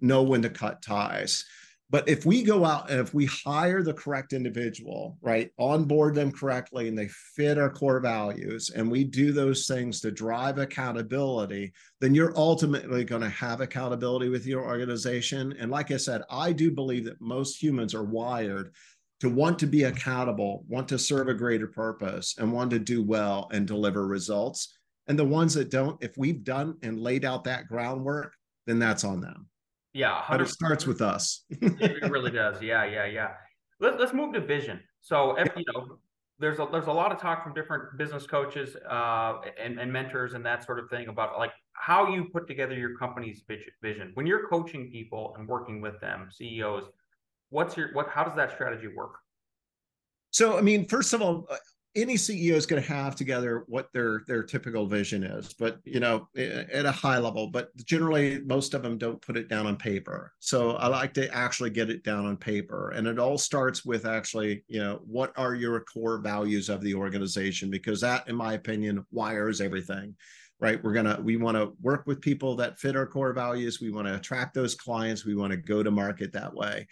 know 0.00 0.22
when 0.22 0.42
to 0.42 0.50
cut 0.50 0.82
ties 0.82 1.44
but 1.88 2.08
if 2.08 2.26
we 2.26 2.42
go 2.42 2.64
out 2.64 2.90
and 2.90 2.98
if 2.98 3.14
we 3.14 3.26
hire 3.26 3.82
the 3.82 3.92
correct 3.92 4.32
individual 4.32 5.18
right 5.20 5.50
onboard 5.58 6.14
them 6.14 6.32
correctly 6.32 6.88
and 6.88 6.98
they 6.98 7.08
fit 7.08 7.58
our 7.58 7.70
core 7.70 8.00
values 8.00 8.70
and 8.70 8.90
we 8.90 9.04
do 9.04 9.32
those 9.32 9.66
things 9.66 10.00
to 10.00 10.10
drive 10.10 10.58
accountability 10.58 11.72
then 12.00 12.14
you're 12.14 12.36
ultimately 12.36 13.04
going 13.04 13.22
to 13.22 13.28
have 13.28 13.60
accountability 13.60 14.28
with 14.28 14.46
your 14.46 14.64
organization 14.64 15.54
and 15.58 15.70
like 15.70 15.90
i 15.90 15.96
said 15.96 16.22
i 16.30 16.52
do 16.52 16.70
believe 16.70 17.04
that 17.04 17.20
most 17.20 17.62
humans 17.62 17.94
are 17.94 18.04
wired 18.04 18.72
to 19.20 19.30
want 19.30 19.58
to 19.58 19.66
be 19.66 19.84
accountable, 19.84 20.64
want 20.68 20.88
to 20.88 20.98
serve 20.98 21.28
a 21.28 21.34
greater 21.34 21.66
purpose, 21.66 22.36
and 22.38 22.52
want 22.52 22.70
to 22.70 22.78
do 22.78 23.02
well 23.02 23.48
and 23.52 23.66
deliver 23.66 24.06
results. 24.06 24.76
And 25.08 25.18
the 25.18 25.24
ones 25.24 25.54
that 25.54 25.70
don't, 25.70 26.02
if 26.02 26.16
we've 26.18 26.42
done 26.42 26.76
and 26.82 26.98
laid 26.98 27.24
out 27.24 27.44
that 27.44 27.68
groundwork, 27.68 28.34
then 28.66 28.78
that's 28.78 29.04
on 29.04 29.20
them. 29.20 29.48
Yeah, 29.92 30.20
100%. 30.22 30.28
but 30.30 30.40
it 30.40 30.48
starts 30.48 30.86
with 30.86 31.00
us. 31.00 31.44
it 31.50 32.02
really 32.10 32.30
does. 32.30 32.60
Yeah, 32.60 32.84
yeah, 32.84 33.06
yeah. 33.06 33.30
Let, 33.80 33.98
let's 34.00 34.12
move 34.12 34.34
to 34.34 34.40
vision. 34.40 34.80
So, 35.00 35.36
if, 35.38 35.48
you 35.56 35.64
know, 35.72 35.98
there's 36.38 36.58
a 36.58 36.68
there's 36.70 36.88
a 36.88 36.92
lot 36.92 37.12
of 37.12 37.20
talk 37.20 37.42
from 37.42 37.54
different 37.54 37.96
business 37.96 38.26
coaches 38.26 38.76
uh, 38.90 39.40
and, 39.62 39.78
and 39.78 39.90
mentors 39.90 40.34
and 40.34 40.44
that 40.44 40.64
sort 40.64 40.78
of 40.78 40.90
thing 40.90 41.08
about 41.08 41.38
like 41.38 41.52
how 41.72 42.12
you 42.12 42.26
put 42.30 42.46
together 42.46 42.74
your 42.74 42.94
company's 42.98 43.42
vision 43.80 44.10
when 44.14 44.26
you're 44.26 44.46
coaching 44.48 44.90
people 44.90 45.34
and 45.38 45.48
working 45.48 45.80
with 45.80 45.98
them, 46.00 46.28
CEOs 46.30 46.90
what's 47.50 47.76
your 47.76 47.92
what 47.92 48.08
how 48.08 48.24
does 48.24 48.34
that 48.36 48.50
strategy 48.52 48.88
work 48.88 49.18
so 50.30 50.58
i 50.58 50.60
mean 50.60 50.86
first 50.86 51.12
of 51.12 51.22
all 51.22 51.48
any 51.96 52.14
ceo 52.14 52.52
is 52.52 52.66
going 52.66 52.80
to 52.80 52.88
have 52.88 53.16
together 53.16 53.64
what 53.66 53.92
their 53.92 54.22
their 54.26 54.42
typical 54.42 54.86
vision 54.86 55.24
is 55.24 55.54
but 55.54 55.78
you 55.84 55.98
know 55.98 56.28
at 56.36 56.84
a 56.84 56.92
high 56.92 57.18
level 57.18 57.48
but 57.48 57.74
generally 57.84 58.40
most 58.40 58.74
of 58.74 58.82
them 58.82 58.98
don't 58.98 59.20
put 59.22 59.36
it 59.36 59.48
down 59.48 59.66
on 59.66 59.76
paper. 59.76 60.32
So 60.38 60.72
i 60.72 60.86
like 60.86 61.14
to 61.14 61.34
actually 61.34 61.70
get 61.70 61.90
it 61.90 62.04
down 62.04 62.26
on 62.26 62.36
paper 62.36 62.90
and 62.90 63.06
it 63.06 63.18
all 63.18 63.38
starts 63.38 63.84
with 63.84 64.04
actually 64.06 64.64
you 64.68 64.80
know 64.80 65.00
what 65.06 65.32
are 65.36 65.54
your 65.54 65.80
core 65.80 66.18
values 66.18 66.68
of 66.68 66.80
the 66.82 66.94
organization? 66.94 67.70
Because 67.70 68.00
that 68.02 68.28
in 68.28 68.36
my 68.36 68.54
opinion 68.54 69.04
wires 69.10 69.60
everything 69.60 70.14
right? 70.58 70.82
We're 70.82 70.94
to 70.94 71.20
we 71.22 71.36
want 71.36 71.58
to 71.58 71.74
work 71.82 72.06
with 72.06 72.22
people 72.22 72.56
that 72.56 72.78
fit 72.78 72.96
our 72.96 73.06
core 73.06 73.34
values. 73.34 73.78
We 73.78 73.90
want 73.90 74.06
to 74.08 74.14
attract 74.14 74.54
those 74.54 74.74
clients. 74.74 75.26
We 75.26 75.34
want 75.34 75.50
to 75.50 75.58
go 75.58 75.82
to 75.82 75.90
market 75.90 76.32
that 76.32 76.54
way 76.54 76.86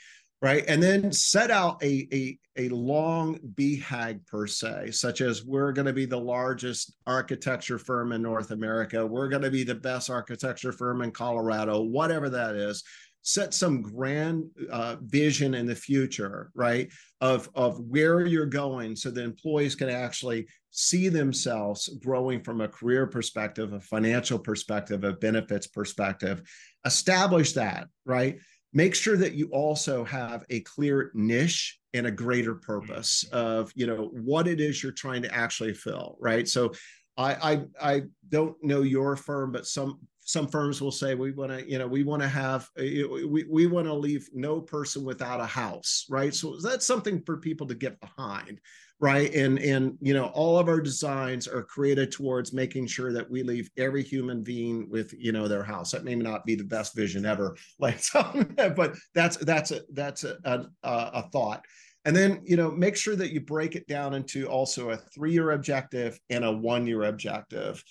right? 0.45 0.65
And 0.69 0.83
then 0.83 1.11
set 1.11 1.51
out 1.51 1.83
a, 1.83 2.07
a, 2.13 2.39
a 2.59 2.69
long 2.69 3.39
BHAG 3.55 4.27
per 4.27 4.47
se, 4.47 4.91
such 4.91 5.23
as 5.23 5.43
we're 5.43 5.73
going 5.73 5.87
to 5.87 5.93
be 5.95 6.05
the 6.05 6.21
largest 6.21 6.93
architecture 7.07 7.79
firm 7.79 8.13
in 8.13 8.21
North 8.21 8.51
America. 8.51 9.07
We're 9.07 9.31
going 9.31 9.41
to 9.41 9.51
be 9.51 9.65
the 9.65 9.75
best 9.75 10.11
architecture 10.11 10.71
firm 10.71 11.01
in 11.01 11.13
Colorado, 11.13 11.81
whatever 11.81 12.29
that 12.29 12.57
is. 12.57 12.85
Set 13.23 13.55
some 13.55 13.81
grand 13.81 14.45
uh, 14.71 14.97
vision 15.01 15.55
in 15.55 15.65
the 15.65 15.75
future, 15.75 16.51
right? 16.55 16.93
Of, 17.23 17.49
of 17.55 17.81
where 17.81 18.27
you're 18.27 18.45
going 18.45 18.97
so 18.97 19.11
the 19.11 19.25
employees 19.25 19.75
can 19.75 19.89
actually 19.89 20.47
see 20.73 21.09
themselves 21.09 21.89
growing 22.05 22.43
from 22.43 22.61
a 22.61 22.69
career 22.69 23.07
perspective, 23.07 23.73
a 23.73 23.81
financial 23.81 24.39
perspective, 24.39 25.05
a 25.05 25.15
benefits 25.15 25.69
perspective. 25.69 26.43
Establish 26.85 27.55
that, 27.55 27.89
right? 28.05 28.41
Make 28.75 28.95
sure 28.95 29.17
that 29.17 29.35
you 29.35 29.49
also 29.53 30.05
have 30.05 30.45
a 30.51 30.61
clear 30.61 31.13
niche 31.15 31.79
and 31.95 32.07
a 32.07 32.11
greater 32.11 32.57
purpose 32.57 33.25
mm-hmm. 33.25 33.37
of 33.37 33.73
you 33.75 33.87
know 33.87 34.11
what 34.13 34.47
it 34.47 34.61
is 34.61 34.83
you're 34.83 34.93
trying 34.93 35.23
to 35.23 35.35
actually 35.35 35.73
fill 35.73 36.17
right? 36.21 36.47
So 36.49 36.73
i 37.17 37.55
i, 37.81 37.93
I 37.95 38.03
don't 38.29 38.57
know 38.63 38.83
your 38.83 39.15
firm 39.15 39.53
but 39.53 39.67
some 39.67 40.01
some 40.27 40.49
firms 40.49 40.81
will 40.81 40.91
say 40.91 41.15
we 41.15 41.31
want 41.31 41.53
to 41.53 41.71
you 41.71 41.79
know 41.79 41.87
we 41.87 42.03
want 42.03 42.23
to 42.23 42.29
have 42.29 42.69
we, 42.77 43.45
we 43.49 43.67
want 43.67 43.87
to 43.87 43.95
leave 43.95 44.29
no 44.33 44.61
person 44.61 45.05
without 45.05 45.41
a 45.41 45.47
house 45.47 46.07
right? 46.11 46.35
So 46.35 46.57
that's 46.61 46.87
something 46.87 47.23
for 47.25 47.37
people 47.37 47.67
to 47.69 47.75
get 47.75 48.01
behind 48.01 48.61
right? 49.01 49.33
And 49.35 49.59
and 49.59 49.99
you 50.01 50.15
know 50.15 50.27
all 50.27 50.59
of 50.59 50.69
our 50.69 50.81
designs 50.81 51.49
are 51.49 51.63
created 51.63 52.13
towards 52.13 52.53
making 52.53 52.87
sure 52.87 53.13
that 53.13 53.29
we 53.29 53.43
leave 53.43 53.71
every 53.77 54.03
human 54.03 54.43
being 54.43 54.89
with 54.89 55.15
you 55.19 55.33
know 55.33 55.49
their 55.49 55.65
house. 55.65 55.91
That 55.91 56.05
may 56.05 56.15
not 56.15 56.45
be 56.45 56.55
the 56.55 56.65
best 56.65 56.95
vision 56.95 57.27
ever 57.27 57.57
like 57.79 58.01
but 58.77 58.95
that's 59.15 59.37
that's 59.39 59.71
a 59.71 59.81
that's 59.93 60.25
a, 60.25 60.37
a, 60.45 60.67
a 60.83 61.29
thought. 61.33 61.65
And 62.05 62.15
then 62.15 62.43
you 62.45 62.57
know 62.57 62.71
make 62.71 62.97
sure 62.97 63.17
that 63.17 63.33
you 63.33 63.41
break 63.41 63.75
it 63.75 63.87
down 63.89 64.15
into 64.15 64.47
also 64.47 64.91
a 64.91 64.97
three 64.97 65.33
year 65.33 65.53
objective 65.53 66.19
and 66.31 66.45
a 66.45 66.53
one 66.53 66.87
year 66.87 67.05
objective 67.05 67.83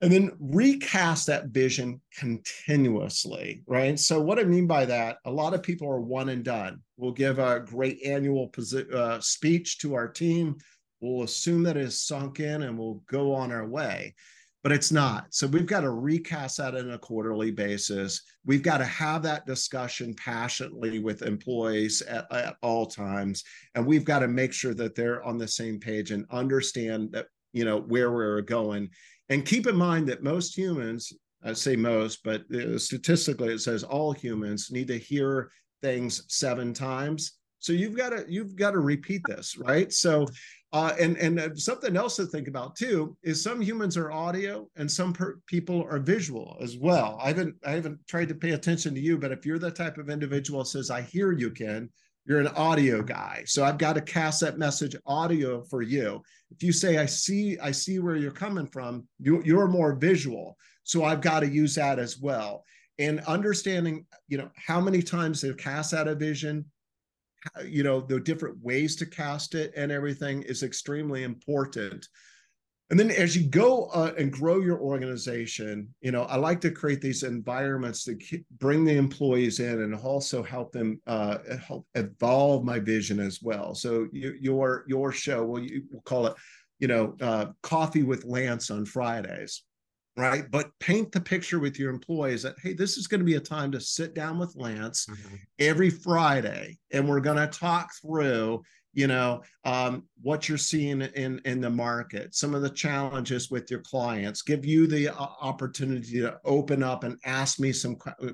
and 0.00 0.12
then 0.12 0.30
recast 0.38 1.26
that 1.26 1.46
vision 1.46 2.00
continuously, 2.16 3.62
right? 3.66 3.98
So, 3.98 4.20
what 4.20 4.38
I 4.38 4.44
mean 4.44 4.66
by 4.66 4.84
that, 4.84 5.18
a 5.24 5.30
lot 5.30 5.54
of 5.54 5.62
people 5.62 5.88
are 5.88 6.00
one 6.00 6.28
and 6.28 6.44
done. 6.44 6.80
We'll 6.96 7.12
give 7.12 7.38
a 7.38 7.60
great 7.60 8.00
annual 8.04 8.50
posi- 8.50 8.92
uh, 8.92 9.20
speech 9.20 9.78
to 9.78 9.94
our 9.94 10.08
team. 10.08 10.56
We'll 11.00 11.24
assume 11.24 11.64
that 11.64 11.76
it 11.76 11.84
is 11.84 12.00
sunk 12.00 12.40
in 12.40 12.62
and 12.62 12.78
we'll 12.78 13.02
go 13.08 13.34
on 13.34 13.52
our 13.52 13.66
way, 13.66 14.14
but 14.62 14.72
it's 14.72 14.92
not. 14.92 15.26
So, 15.30 15.48
we've 15.48 15.66
got 15.66 15.80
to 15.80 15.90
recast 15.90 16.58
that 16.58 16.76
on 16.76 16.92
a 16.92 16.98
quarterly 16.98 17.50
basis. 17.50 18.22
We've 18.46 18.62
got 18.62 18.78
to 18.78 18.84
have 18.84 19.24
that 19.24 19.46
discussion 19.46 20.14
passionately 20.14 21.00
with 21.00 21.22
employees 21.22 22.02
at, 22.02 22.32
at 22.32 22.54
all 22.62 22.86
times. 22.86 23.42
And 23.74 23.84
we've 23.84 24.04
got 24.04 24.20
to 24.20 24.28
make 24.28 24.52
sure 24.52 24.74
that 24.74 24.94
they're 24.94 25.24
on 25.24 25.38
the 25.38 25.48
same 25.48 25.80
page 25.80 26.12
and 26.12 26.24
understand 26.30 27.10
that, 27.12 27.26
you 27.52 27.64
know, 27.64 27.80
where 27.80 28.12
we're 28.12 28.42
going 28.42 28.90
and 29.28 29.44
keep 29.44 29.66
in 29.66 29.76
mind 29.76 30.08
that 30.08 30.22
most 30.22 30.56
humans, 30.56 31.12
I 31.42 31.52
say 31.52 31.76
most, 31.76 32.22
but 32.24 32.42
statistically 32.76 33.52
it 33.52 33.60
says 33.60 33.84
all 33.84 34.12
humans 34.12 34.70
need 34.70 34.88
to 34.88 34.98
hear 34.98 35.50
things 35.82 36.24
seven 36.28 36.72
times. 36.72 37.38
So 37.60 37.72
you've 37.72 37.96
got 37.96 38.10
to 38.10 38.24
you've 38.28 38.56
got 38.56 38.70
to 38.72 38.78
repeat 38.78 39.22
this, 39.26 39.56
right? 39.58 39.92
So 39.92 40.26
uh, 40.72 40.92
and 41.00 41.16
and 41.16 41.40
uh, 41.40 41.54
something 41.54 41.96
else 41.96 42.16
to 42.16 42.26
think 42.26 42.46
about 42.46 42.76
too 42.76 43.16
is 43.22 43.42
some 43.42 43.60
humans 43.60 43.96
are 43.96 44.12
audio 44.12 44.68
and 44.76 44.90
some 44.90 45.12
per- 45.12 45.40
people 45.46 45.82
are 45.90 45.98
visual 45.98 46.56
as 46.60 46.76
well. 46.76 47.18
I 47.22 47.28
haven't 47.28 47.56
I 47.64 47.72
haven't 47.72 47.98
tried 48.06 48.28
to 48.28 48.34
pay 48.34 48.50
attention 48.50 48.94
to 48.94 49.00
you, 49.00 49.18
but 49.18 49.32
if 49.32 49.44
you're 49.44 49.58
the 49.58 49.70
type 49.70 49.98
of 49.98 50.10
individual 50.10 50.64
says 50.64 50.90
I 50.90 51.02
hear 51.02 51.32
you, 51.32 51.50
Ken, 51.50 51.90
you're 52.28 52.40
an 52.40 52.48
audio 52.48 53.02
guy. 53.02 53.42
So 53.46 53.64
i've 53.64 53.78
got 53.78 53.94
to 53.94 54.02
cast 54.02 54.42
that 54.42 54.58
message 54.58 54.94
audio 55.06 55.64
for 55.64 55.82
you. 55.82 56.22
If 56.50 56.62
you 56.62 56.72
say 56.72 56.98
i 56.98 57.06
see 57.06 57.58
i 57.58 57.72
see 57.72 57.98
where 57.98 58.16
you're 58.16 58.30
coming 58.30 58.66
from 58.66 59.08
you, 59.18 59.42
you're 59.44 59.66
more 59.66 59.94
visual. 59.94 60.56
So 60.84 61.04
i've 61.04 61.22
got 61.22 61.40
to 61.40 61.48
use 61.48 61.74
that 61.74 61.98
as 61.98 62.18
well. 62.18 62.64
And 62.98 63.20
understanding 63.20 64.06
you 64.28 64.38
know 64.38 64.50
how 64.54 64.80
many 64.80 65.02
times 65.02 65.40
they've 65.40 65.56
cast 65.56 65.94
out 65.94 66.06
a 66.06 66.14
vision 66.14 66.66
you 67.64 67.82
know 67.82 68.00
the 68.00 68.20
different 68.20 68.62
ways 68.62 68.96
to 68.96 69.06
cast 69.06 69.54
it 69.54 69.72
and 69.76 69.90
everything 69.90 70.42
is 70.42 70.62
extremely 70.62 71.22
important 71.22 72.06
and 72.90 72.98
then 72.98 73.10
as 73.10 73.36
you 73.36 73.46
go 73.46 73.86
uh, 73.86 74.12
and 74.16 74.32
grow 74.32 74.60
your 74.60 74.78
organization 74.78 75.88
you 76.00 76.10
know 76.10 76.22
i 76.24 76.36
like 76.36 76.60
to 76.60 76.70
create 76.70 77.00
these 77.00 77.22
environments 77.22 78.04
to 78.04 78.16
bring 78.58 78.84
the 78.84 78.96
employees 78.96 79.60
in 79.60 79.82
and 79.82 79.94
also 79.94 80.42
help 80.42 80.72
them 80.72 81.00
uh, 81.06 81.38
help 81.66 81.86
evolve 81.94 82.64
my 82.64 82.78
vision 82.78 83.20
as 83.20 83.40
well 83.42 83.74
so 83.74 84.08
you, 84.12 84.36
your 84.40 84.84
your 84.86 85.12
show 85.12 85.44
well 85.44 85.62
you, 85.62 85.82
we'll 85.90 86.02
call 86.02 86.26
it 86.26 86.34
you 86.78 86.88
know 86.88 87.14
uh, 87.20 87.46
coffee 87.62 88.02
with 88.02 88.24
lance 88.24 88.70
on 88.70 88.84
fridays 88.84 89.64
right 90.16 90.50
but 90.50 90.70
paint 90.80 91.12
the 91.12 91.20
picture 91.20 91.60
with 91.60 91.78
your 91.78 91.90
employees 91.90 92.42
that 92.42 92.56
hey 92.62 92.72
this 92.72 92.96
is 92.96 93.06
going 93.06 93.20
to 93.20 93.24
be 93.24 93.36
a 93.36 93.40
time 93.40 93.70
to 93.70 93.80
sit 93.80 94.14
down 94.14 94.38
with 94.38 94.56
lance 94.56 95.06
mm-hmm. 95.06 95.36
every 95.58 95.90
friday 95.90 96.76
and 96.92 97.08
we're 97.08 97.20
going 97.20 97.36
to 97.36 97.58
talk 97.58 97.90
through 98.02 98.62
you 98.92 99.06
know 99.06 99.42
um, 99.64 100.04
what 100.22 100.48
you're 100.48 100.58
seeing 100.58 101.02
in 101.02 101.40
in 101.44 101.60
the 101.60 101.70
market 101.70 102.34
some 102.34 102.54
of 102.54 102.62
the 102.62 102.70
challenges 102.70 103.50
with 103.50 103.70
your 103.70 103.80
clients. 103.80 104.42
Give 104.42 104.64
you 104.64 104.86
the 104.86 105.08
uh, 105.08 105.26
opportunity 105.40 106.20
to 106.20 106.38
open 106.44 106.82
up 106.82 107.04
and 107.04 107.18
ask 107.24 107.60
me 107.60 107.72
some 107.72 107.96
uh, 108.06 108.32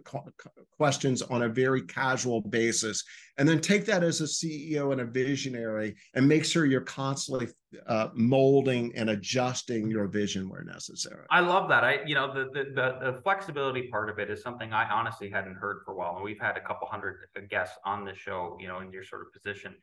questions 0.76 1.22
on 1.22 1.42
a 1.42 1.48
very 1.48 1.82
casual 1.82 2.40
basis. 2.40 3.04
And 3.38 3.48
then 3.48 3.60
take 3.60 3.84
that 3.86 4.04
as 4.04 4.20
a 4.20 4.24
ceo 4.24 4.92
and 4.92 5.00
a 5.00 5.04
visionary 5.04 5.96
and 6.14 6.28
make 6.28 6.44
sure 6.44 6.66
you're 6.66 6.82
constantly 6.82 7.48
uh, 7.88 8.08
molding 8.14 8.94
and 8.94 9.10
adjusting 9.10 9.90
your 9.90 10.06
vision 10.06 10.48
where 10.48 10.62
necessary. 10.62 11.24
I 11.30 11.40
love 11.40 11.68
that. 11.68 11.82
I 11.82 11.98
you 12.06 12.14
know 12.14 12.32
the, 12.32 12.44
the 12.52 12.64
the 12.74 13.12
the 13.12 13.20
flexibility 13.22 13.88
part 13.88 14.08
of 14.08 14.18
it 14.18 14.30
is 14.30 14.42
something 14.42 14.72
i 14.72 14.88
honestly 14.88 15.28
hadn't 15.28 15.56
heard 15.56 15.82
for 15.84 15.92
a 15.92 15.96
while. 15.96 16.14
And 16.14 16.24
we've 16.24 16.40
had 16.40 16.56
a 16.56 16.60
couple 16.60 16.86
hundred 16.86 17.16
guests 17.50 17.76
on 17.84 18.04
the 18.04 18.14
show 18.14 18.56
you 18.60 18.68
know 18.68 18.80
in 18.80 18.92
your 18.92 19.04
sort 19.04 19.22
of 19.22 19.32
position 19.32 19.74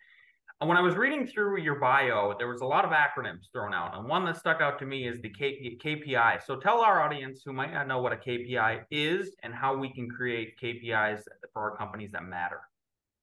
when 0.67 0.77
I 0.77 0.81
was 0.81 0.95
reading 0.95 1.25
through 1.25 1.59
your 1.61 1.75
bio, 1.75 2.35
there 2.37 2.47
was 2.47 2.61
a 2.61 2.65
lot 2.65 2.85
of 2.85 2.91
acronyms 2.91 3.51
thrown 3.51 3.73
out, 3.73 3.97
and 3.97 4.07
one 4.07 4.25
that 4.25 4.37
stuck 4.37 4.61
out 4.61 4.77
to 4.79 4.85
me 4.85 5.07
is 5.07 5.19
the 5.21 5.29
KPI. 5.29 6.43
So 6.45 6.55
tell 6.57 6.81
our 6.81 7.01
audience 7.01 7.41
who 7.43 7.51
might 7.51 7.73
not 7.73 7.87
know 7.87 8.01
what 8.01 8.13
a 8.13 8.17
KPI 8.17 8.83
is 8.91 9.35
and 9.41 9.53
how 9.53 9.75
we 9.75 9.91
can 9.91 10.09
create 10.09 10.59
KPIs 10.61 11.21
for 11.51 11.71
our 11.71 11.77
companies 11.77 12.11
that 12.11 12.25
matter. 12.25 12.59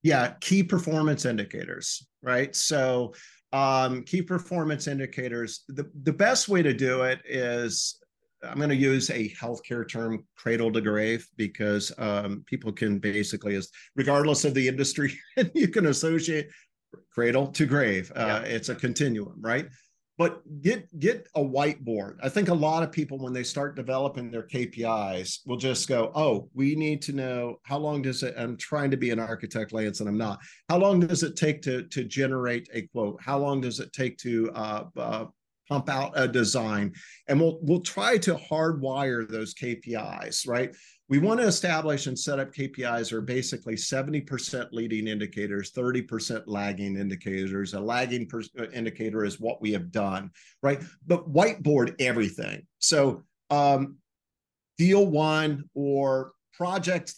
Yeah, 0.02 0.34
key 0.40 0.62
performance 0.62 1.24
indicators, 1.24 2.06
right? 2.22 2.54
So 2.54 3.14
um, 3.52 4.02
key 4.02 4.22
performance 4.22 4.86
indicators. 4.86 5.64
The, 5.68 5.90
the 6.02 6.12
best 6.12 6.48
way 6.48 6.62
to 6.62 6.72
do 6.72 7.02
it 7.02 7.20
is 7.24 8.00
I'm 8.42 8.58
going 8.58 8.68
to 8.68 8.76
use 8.76 9.10
a 9.10 9.30
healthcare 9.30 9.88
term, 9.88 10.24
cradle 10.36 10.72
to 10.72 10.80
grave, 10.80 11.26
because 11.36 11.92
um, 11.98 12.44
people 12.46 12.72
can 12.72 12.98
basically, 12.98 13.56
as 13.56 13.68
regardless 13.96 14.44
of 14.44 14.54
the 14.54 14.68
industry, 14.68 15.18
you 15.54 15.68
can 15.68 15.86
associate 15.86 16.48
cradle 17.12 17.48
to 17.48 17.66
grave. 17.66 18.12
Uh, 18.14 18.42
yeah. 18.44 18.48
It's 18.48 18.68
a 18.68 18.74
continuum, 18.74 19.36
right? 19.40 19.68
but 20.18 20.42
get 20.60 20.86
get 20.98 21.26
a 21.36 21.40
whiteboard 21.40 22.16
i 22.22 22.28
think 22.28 22.48
a 22.48 22.54
lot 22.54 22.82
of 22.82 22.92
people 22.92 23.18
when 23.18 23.32
they 23.32 23.44
start 23.44 23.76
developing 23.76 24.30
their 24.30 24.46
kpis 24.46 25.38
will 25.46 25.56
just 25.56 25.88
go 25.88 26.10
oh 26.14 26.48
we 26.52 26.74
need 26.74 27.00
to 27.00 27.12
know 27.12 27.56
how 27.62 27.78
long 27.78 28.02
does 28.02 28.22
it 28.22 28.34
i'm 28.36 28.56
trying 28.56 28.90
to 28.90 28.96
be 28.96 29.10
an 29.10 29.20
architect 29.20 29.72
lance 29.72 30.00
and 30.00 30.08
i'm 30.08 30.18
not 30.18 30.38
how 30.68 30.76
long 30.76 31.00
does 31.00 31.22
it 31.22 31.36
take 31.36 31.62
to 31.62 31.84
to 31.84 32.04
generate 32.04 32.68
a 32.74 32.82
quote 32.88 33.18
how 33.22 33.38
long 33.38 33.60
does 33.60 33.80
it 33.80 33.92
take 33.92 34.18
to 34.18 34.50
uh, 34.54 34.84
uh, 34.96 35.24
pump 35.68 35.88
out 35.88 36.12
a 36.16 36.26
design 36.26 36.92
and 37.28 37.40
we'll 37.40 37.58
we'll 37.62 37.80
try 37.80 38.18
to 38.18 38.34
hardwire 38.34 39.28
those 39.28 39.54
kpis 39.54 40.46
right 40.48 40.74
we 41.08 41.18
want 41.18 41.40
to 41.40 41.46
establish 41.46 42.06
and 42.06 42.18
set 42.18 42.38
up 42.38 42.52
KPIs 42.52 43.12
are 43.12 43.22
basically 43.22 43.74
70% 43.74 44.68
leading 44.72 45.08
indicators, 45.08 45.72
30% 45.72 46.42
lagging 46.46 46.96
indicators. 46.96 47.72
A 47.72 47.80
lagging 47.80 48.28
uh, 48.58 48.64
indicator 48.74 49.24
is 49.24 49.40
what 49.40 49.62
we 49.62 49.72
have 49.72 49.90
done, 49.90 50.30
right? 50.62 50.82
But 51.06 51.32
whiteboard 51.32 51.94
everything. 51.98 52.66
So, 52.78 53.22
um, 53.48 53.96
deal 54.76 55.06
one 55.06 55.64
or 55.74 56.32
project 56.52 57.14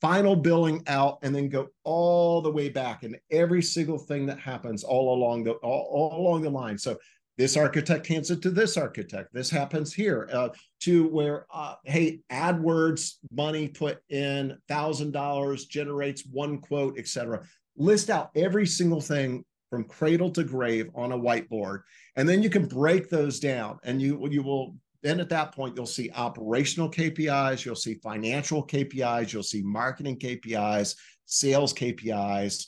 final 0.00 0.34
billing 0.34 0.82
out 0.86 1.18
and 1.22 1.34
then 1.34 1.48
go 1.48 1.68
all 1.84 2.42
the 2.42 2.50
way 2.50 2.68
back 2.68 3.02
and 3.02 3.16
every 3.30 3.62
single 3.62 3.98
thing 3.98 4.26
that 4.26 4.38
happens 4.40 4.82
all 4.82 5.14
along 5.14 5.44
the 5.44 5.52
all, 5.52 6.10
all 6.12 6.20
along 6.20 6.42
the 6.42 6.50
line 6.50 6.76
so 6.76 6.96
this 7.40 7.56
architect 7.56 8.06
hands 8.06 8.30
it 8.30 8.42
to 8.42 8.50
this 8.50 8.76
architect. 8.76 9.32
This 9.32 9.48
happens 9.48 9.94
here. 9.94 10.28
Uh, 10.30 10.50
to 10.80 11.08
where, 11.08 11.46
uh, 11.50 11.76
hey, 11.84 12.20
AdWords 12.30 13.14
money 13.32 13.66
put 13.66 14.02
in 14.10 14.58
thousand 14.68 15.12
dollars 15.12 15.64
generates 15.64 16.26
one 16.26 16.58
quote, 16.58 16.98
etc. 16.98 17.42
List 17.78 18.10
out 18.10 18.30
every 18.36 18.66
single 18.66 19.00
thing 19.00 19.42
from 19.70 19.84
cradle 19.84 20.30
to 20.32 20.44
grave 20.44 20.90
on 20.94 21.12
a 21.12 21.18
whiteboard, 21.18 21.80
and 22.16 22.28
then 22.28 22.42
you 22.42 22.50
can 22.50 22.66
break 22.66 23.08
those 23.08 23.40
down, 23.40 23.78
and 23.84 24.02
you 24.02 24.28
you 24.30 24.42
will. 24.42 24.76
Then 25.02 25.18
at 25.18 25.30
that 25.30 25.52
point, 25.52 25.76
you'll 25.76 25.86
see 25.86 26.10
operational 26.14 26.90
KPIs, 26.90 27.64
you'll 27.64 27.74
see 27.74 27.94
financial 27.94 28.66
KPIs, 28.66 29.32
you'll 29.32 29.42
see 29.42 29.62
marketing 29.62 30.18
KPIs, 30.18 30.94
sales 31.24 31.72
KPIs, 31.72 32.66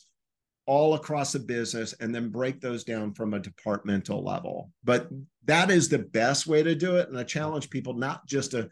all 0.66 0.95
across 0.95 1.33
the 1.33 1.38
business 1.38 1.92
and 2.00 2.14
then 2.14 2.31
break 2.31 2.61
those 2.61 2.85
down 2.85 3.12
from 3.14 3.35
a 3.35 3.40
departmental 3.40 4.23
level. 4.23 4.71
But 4.85 5.09
that 5.45 5.71
is 5.71 5.88
the 5.88 5.99
best 5.99 6.47
way 6.47 6.62
to 6.62 6.75
do 6.75 6.97
it. 6.97 7.09
And 7.09 7.19
I 7.19 7.25
challenge 7.25 7.71
people 7.71 7.95
not 7.95 8.26
just 8.26 8.52
to 8.52 8.71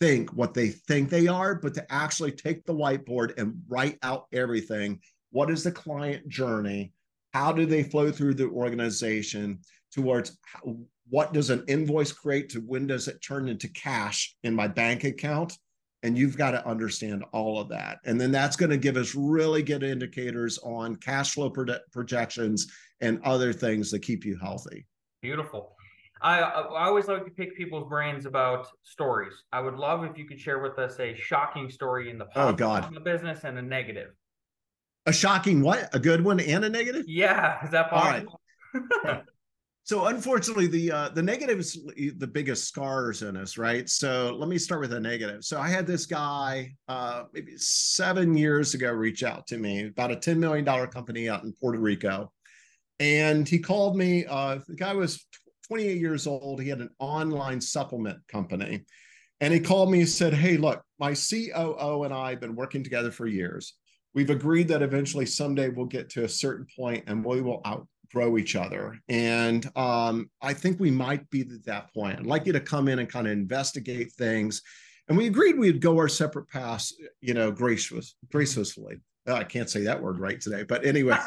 think 0.00 0.30
what 0.30 0.54
they 0.54 0.68
think 0.68 1.10
they 1.10 1.26
are, 1.26 1.56
but 1.56 1.74
to 1.74 1.92
actually 1.92 2.32
take 2.32 2.64
the 2.64 2.74
whiteboard 2.74 3.36
and 3.38 3.60
write 3.68 3.98
out 4.02 4.26
everything. 4.32 5.00
What 5.30 5.50
is 5.50 5.64
the 5.64 5.72
client 5.72 6.28
journey? 6.28 6.92
How 7.34 7.52
do 7.52 7.66
they 7.66 7.82
flow 7.82 8.10
through 8.12 8.34
the 8.34 8.48
organization 8.48 9.58
towards 9.92 10.38
what 11.08 11.32
does 11.32 11.50
an 11.50 11.64
invoice 11.68 12.12
create 12.12 12.50
to 12.50 12.60
when 12.60 12.86
does 12.86 13.08
it 13.08 13.22
turn 13.22 13.48
into 13.48 13.68
cash 13.68 14.36
in 14.44 14.54
my 14.54 14.68
bank 14.68 15.04
account? 15.04 15.56
And 16.02 16.16
you've 16.16 16.36
got 16.36 16.52
to 16.52 16.66
understand 16.66 17.24
all 17.32 17.60
of 17.60 17.68
that 17.68 17.98
and 18.04 18.20
then 18.20 18.30
that's 18.30 18.56
going 18.56 18.70
to 18.70 18.76
give 18.76 18.96
us 18.96 19.14
really 19.14 19.62
good 19.62 19.82
indicators 19.82 20.58
on 20.58 20.94
cash 20.96 21.32
flow 21.32 21.50
pro- 21.50 21.78
projections 21.92 22.66
and 23.00 23.20
other 23.24 23.52
things 23.52 23.90
that 23.90 24.00
keep 24.00 24.24
you 24.24 24.38
healthy 24.38 24.86
beautiful 25.22 25.74
I, 26.20 26.40
I 26.40 26.86
always 26.86 27.06
like 27.06 27.24
to 27.24 27.30
pick 27.30 27.56
people's 27.56 27.88
brains 27.88 28.26
about 28.26 28.66
stories. 28.82 29.34
I 29.52 29.60
would 29.60 29.76
love 29.76 30.04
if 30.04 30.18
you 30.18 30.26
could 30.26 30.40
share 30.40 30.58
with 30.58 30.78
us 30.78 30.98
a 30.98 31.14
shocking 31.14 31.70
story 31.70 32.10
in 32.10 32.18
the 32.18 32.26
oh 32.34 32.52
god 32.52 32.92
the 32.92 33.00
business 33.00 33.44
and 33.44 33.58
a 33.58 33.62
negative. 33.62 34.10
A 35.06 35.12
shocking 35.12 35.62
what? 35.62 35.88
A 35.94 35.98
good 35.98 36.24
one 36.24 36.40
and 36.40 36.64
a 36.64 36.68
negative? 36.68 37.04
Yeah, 37.06 37.64
is 37.64 37.70
that 37.70 37.88
possible? 37.88 38.40
All 38.74 39.10
right. 39.10 39.22
So 39.88 40.04
unfortunately, 40.04 40.66
the 40.66 40.92
uh, 40.92 41.08
the 41.08 41.22
negative 41.22 41.60
is 41.60 41.80
the 42.18 42.26
biggest 42.26 42.68
scars 42.68 43.22
in 43.22 43.38
us, 43.38 43.56
right? 43.56 43.88
So 43.88 44.36
let 44.38 44.46
me 44.46 44.58
start 44.58 44.82
with 44.82 44.92
a 44.92 45.00
negative. 45.00 45.44
So 45.44 45.58
I 45.58 45.68
had 45.68 45.86
this 45.86 46.04
guy 46.04 46.74
uh, 46.88 47.24
maybe 47.32 47.56
seven 47.56 48.36
years 48.36 48.74
ago 48.74 48.92
reach 48.92 49.22
out 49.22 49.46
to 49.46 49.56
me 49.56 49.86
about 49.86 50.10
a 50.10 50.16
ten 50.16 50.38
million 50.38 50.62
dollar 50.62 50.88
company 50.88 51.30
out 51.30 51.44
in 51.44 51.54
Puerto 51.54 51.78
Rico, 51.78 52.30
and 53.00 53.48
he 53.48 53.58
called 53.58 53.96
me. 53.96 54.26
Uh, 54.26 54.58
the 54.68 54.76
guy 54.76 54.92
was 54.92 55.26
28 55.68 55.98
years 55.98 56.26
old. 56.26 56.60
He 56.60 56.68
had 56.68 56.80
an 56.80 56.90
online 56.98 57.58
supplement 57.58 58.18
company, 58.28 58.84
and 59.40 59.54
he 59.54 59.60
called 59.60 59.90
me 59.90 60.00
and 60.00 60.08
said, 60.08 60.34
"Hey, 60.34 60.58
look, 60.58 60.82
my 60.98 61.14
COO 61.14 62.02
and 62.04 62.12
I 62.12 62.28
have 62.28 62.40
been 62.40 62.56
working 62.56 62.84
together 62.84 63.10
for 63.10 63.26
years. 63.26 63.72
We've 64.12 64.28
agreed 64.28 64.68
that 64.68 64.82
eventually 64.82 65.24
someday 65.24 65.70
we'll 65.70 65.86
get 65.86 66.10
to 66.10 66.24
a 66.24 66.28
certain 66.28 66.66
point 66.76 67.04
and 67.06 67.24
we 67.24 67.40
will 67.40 67.62
out 67.64 67.86
grow 68.12 68.38
each 68.38 68.56
other. 68.56 68.98
And 69.08 69.70
um, 69.76 70.30
I 70.40 70.54
think 70.54 70.80
we 70.80 70.90
might 70.90 71.28
be 71.30 71.42
at 71.42 71.64
that 71.66 71.92
point. 71.92 72.18
I'd 72.18 72.26
like 72.26 72.46
you 72.46 72.52
to 72.52 72.60
come 72.60 72.88
in 72.88 72.98
and 72.98 73.08
kind 73.08 73.26
of 73.26 73.32
investigate 73.32 74.12
things. 74.12 74.62
And 75.08 75.16
we 75.16 75.26
agreed 75.26 75.58
we'd 75.58 75.80
go 75.80 75.96
our 75.98 76.08
separate 76.08 76.48
paths, 76.48 76.94
you 77.20 77.34
know, 77.34 77.50
gracious, 77.50 78.14
graciously. 78.30 78.96
Oh, 79.26 79.34
I 79.34 79.44
can't 79.44 79.70
say 79.70 79.82
that 79.82 80.02
word 80.02 80.18
right 80.18 80.40
today, 80.40 80.62
but 80.62 80.84
anyways. 80.84 81.18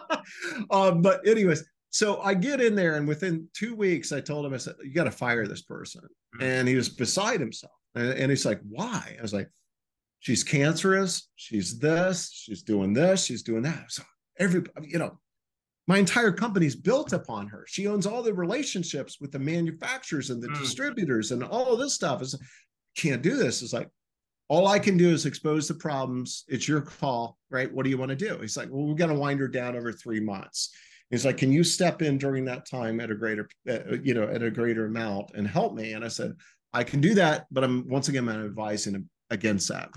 um, 0.70 1.02
but 1.02 1.26
anyways, 1.26 1.64
so 1.90 2.20
I 2.20 2.34
get 2.34 2.60
in 2.60 2.74
there, 2.74 2.96
and 2.96 3.08
within 3.08 3.48
two 3.54 3.74
weeks, 3.74 4.12
I 4.12 4.20
told 4.20 4.44
him, 4.44 4.52
I 4.52 4.58
said, 4.58 4.74
"You 4.84 4.92
got 4.92 5.04
to 5.04 5.10
fire 5.10 5.46
this 5.46 5.62
person," 5.62 6.02
mm-hmm. 6.02 6.42
and 6.42 6.68
he 6.68 6.74
was 6.74 6.88
beside 6.88 7.40
himself. 7.40 7.72
And, 7.94 8.10
and 8.10 8.30
he's 8.30 8.44
like, 8.44 8.60
"Why?" 8.68 9.16
I 9.18 9.22
was 9.22 9.32
like, 9.32 9.48
"She's 10.20 10.44
cancerous. 10.44 11.28
She's 11.36 11.78
this. 11.78 12.30
She's 12.32 12.62
doing 12.62 12.92
this. 12.92 13.24
She's 13.24 13.42
doing 13.42 13.62
that." 13.62 13.86
So 13.88 14.02
every, 14.38 14.64
you 14.82 14.98
know, 14.98 15.18
my 15.86 15.98
entire 15.98 16.32
company's 16.32 16.74
built 16.74 17.12
upon 17.12 17.46
her. 17.48 17.64
She 17.68 17.86
owns 17.86 18.06
all 18.06 18.22
the 18.22 18.34
relationships 18.34 19.20
with 19.20 19.32
the 19.32 19.38
manufacturers 19.38 20.30
and 20.30 20.42
the 20.42 20.48
mm. 20.48 20.58
distributors 20.58 21.30
and 21.30 21.44
all 21.44 21.72
of 21.72 21.78
this 21.78 21.94
stuff. 21.94 22.22
Is 22.22 22.38
can't 22.96 23.22
do 23.22 23.36
this. 23.36 23.62
It's 23.62 23.72
like 23.72 23.88
all 24.48 24.68
I 24.68 24.78
can 24.78 24.96
do 24.96 25.10
is 25.10 25.26
expose 25.26 25.68
the 25.68 25.74
problems. 25.74 26.44
It's 26.48 26.68
your 26.68 26.80
call, 26.80 27.36
right? 27.50 27.72
What 27.72 27.84
do 27.84 27.90
you 27.90 27.98
want 27.98 28.10
to 28.10 28.16
do? 28.16 28.38
He's 28.40 28.56
like, 28.56 28.68
well, 28.70 28.86
we're 28.86 28.94
going 28.94 29.12
to 29.12 29.18
wind 29.18 29.40
her 29.40 29.48
down 29.48 29.76
over 29.76 29.92
three 29.92 30.20
months. 30.20 30.70
He's 31.10 31.24
like, 31.24 31.36
can 31.36 31.52
you 31.52 31.62
step 31.62 32.02
in 32.02 32.18
during 32.18 32.44
that 32.46 32.68
time 32.68 33.00
at 33.00 33.10
a 33.10 33.14
greater, 33.14 33.48
uh, 33.68 33.96
you 34.02 34.14
know, 34.14 34.24
at 34.24 34.42
a 34.42 34.50
greater 34.50 34.86
amount 34.86 35.32
and 35.34 35.46
help 35.46 35.74
me? 35.74 35.92
And 35.92 36.04
I 36.04 36.08
said, 36.08 36.34
I 36.72 36.84
can 36.84 37.00
do 37.00 37.14
that, 37.14 37.46
but 37.50 37.64
I'm 37.64 37.88
once 37.88 38.08
again 38.08 38.28
I'm 38.28 38.44
advising 38.44 39.08
against 39.30 39.68
that. 39.68 39.90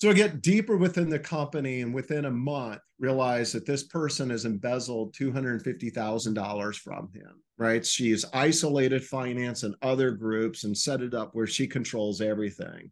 So 0.00 0.08
I 0.08 0.14
get 0.14 0.40
deeper 0.40 0.78
within 0.78 1.10
the 1.10 1.18
company 1.18 1.82
and 1.82 1.92
within 1.92 2.24
a 2.24 2.30
month 2.30 2.80
realize 2.98 3.52
that 3.52 3.66
this 3.66 3.82
person 3.82 4.30
has 4.30 4.46
embezzled 4.46 5.12
$250,000 5.12 6.76
from 6.76 7.10
him, 7.12 7.42
right? 7.58 7.84
She's 7.84 8.24
isolated 8.32 9.04
finance 9.04 9.62
and 9.62 9.74
other 9.82 10.12
groups 10.12 10.64
and 10.64 10.76
set 10.76 11.02
it 11.02 11.12
up 11.12 11.34
where 11.34 11.46
she 11.46 11.66
controls 11.66 12.22
everything. 12.22 12.90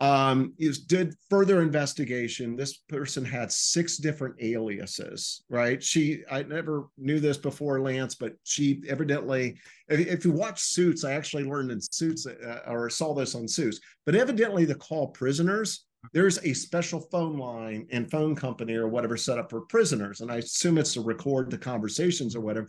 Um, 0.00 0.54
did 0.86 1.14
further 1.28 1.62
investigation. 1.62 2.56
This 2.56 2.78
person 2.88 3.24
had 3.24 3.52
six 3.52 3.98
different 3.98 4.34
aliases, 4.40 5.42
right? 5.50 5.80
She, 5.80 6.24
I 6.28 6.42
never 6.42 6.88
knew 6.98 7.20
this 7.20 7.36
before, 7.36 7.80
Lance, 7.80 8.16
but 8.16 8.32
she 8.42 8.82
evidently, 8.88 9.56
if, 9.88 10.00
if 10.00 10.24
you 10.24 10.32
watch 10.32 10.60
Suits, 10.60 11.04
I 11.04 11.12
actually 11.12 11.44
learned 11.44 11.70
in 11.70 11.80
Suits 11.80 12.26
uh, 12.26 12.60
or 12.66 12.90
saw 12.90 13.14
this 13.14 13.36
on 13.36 13.46
Suits, 13.46 13.78
but 14.04 14.16
evidently 14.16 14.64
the 14.64 14.74
call 14.74 15.08
prisoners 15.08 15.84
there's 16.12 16.38
a 16.44 16.52
special 16.52 17.00
phone 17.00 17.36
line 17.38 17.86
and 17.90 18.10
phone 18.10 18.34
company 18.34 18.74
or 18.74 18.88
whatever 18.88 19.16
set 19.16 19.38
up 19.38 19.50
for 19.50 19.62
prisoners. 19.62 20.20
And 20.20 20.30
I 20.30 20.36
assume 20.36 20.78
it's 20.78 20.94
to 20.94 21.00
record 21.00 21.50
the 21.50 21.58
conversations 21.58 22.34
or 22.34 22.40
whatever. 22.40 22.68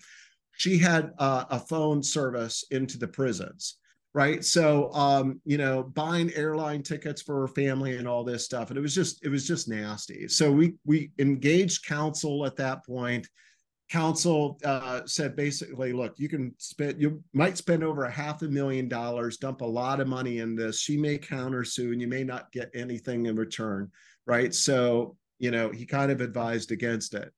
She 0.54 0.78
had 0.78 1.12
uh, 1.18 1.46
a 1.50 1.60
phone 1.60 2.04
service 2.04 2.66
into 2.72 2.98
the 2.98 3.08
prisons. 3.08 3.78
Right. 4.14 4.44
So, 4.44 4.92
um, 4.92 5.40
you 5.46 5.58
know, 5.58 5.84
buying 5.84 6.34
airline 6.34 6.84
tickets 6.84 7.22
for 7.22 7.40
her 7.40 7.48
family 7.48 7.96
and 7.96 8.06
all 8.06 8.26
this 8.26 8.44
stuff. 8.44 8.70
And 8.70 8.78
it 8.78 8.82
was 8.82 8.94
just, 8.94 9.24
it 9.24 9.30
was 9.30 9.48
just 9.48 9.70
nasty. 9.70 10.28
So 10.28 10.52
we, 10.52 10.76
we 10.86 11.12
engaged 11.18 11.86
counsel 11.86 12.46
at 12.46 12.58
that 12.58 12.86
point 12.86 13.26
counsel 13.92 14.58
uh, 14.64 15.02
said 15.06 15.36
basically, 15.36 15.92
look, 15.92 16.18
you 16.18 16.30
can 16.30 16.56
spend, 16.58 17.02
you 17.02 17.22
might 17.34 17.58
spend 17.58 17.84
over 17.84 18.06
a 18.06 18.12
half 18.12 18.42
a 18.42 18.48
million 18.48 18.88
dollars, 18.88 19.38
dump 19.38 19.60
a 19.62 19.66
lot 19.66 20.00
of 20.00 20.08
money 20.08 20.40
in 20.40 20.56
this. 20.56 20.80
She 20.80 20.96
may 20.96 21.18
countersue 21.18 21.92
and 21.92 22.00
you 22.00 22.08
may 22.08 22.24
not 22.24 22.52
get 22.54 22.72
anything 22.74 23.26
in 23.26 23.36
return. 23.36 23.92
Right. 24.26 24.54
So, 24.54 25.18
you 25.40 25.52
know, 25.52 25.70
he 25.72 25.86
kind 25.86 26.10
of 26.10 26.22
advised 26.22 26.72
against 26.72 27.14
it. 27.14 27.34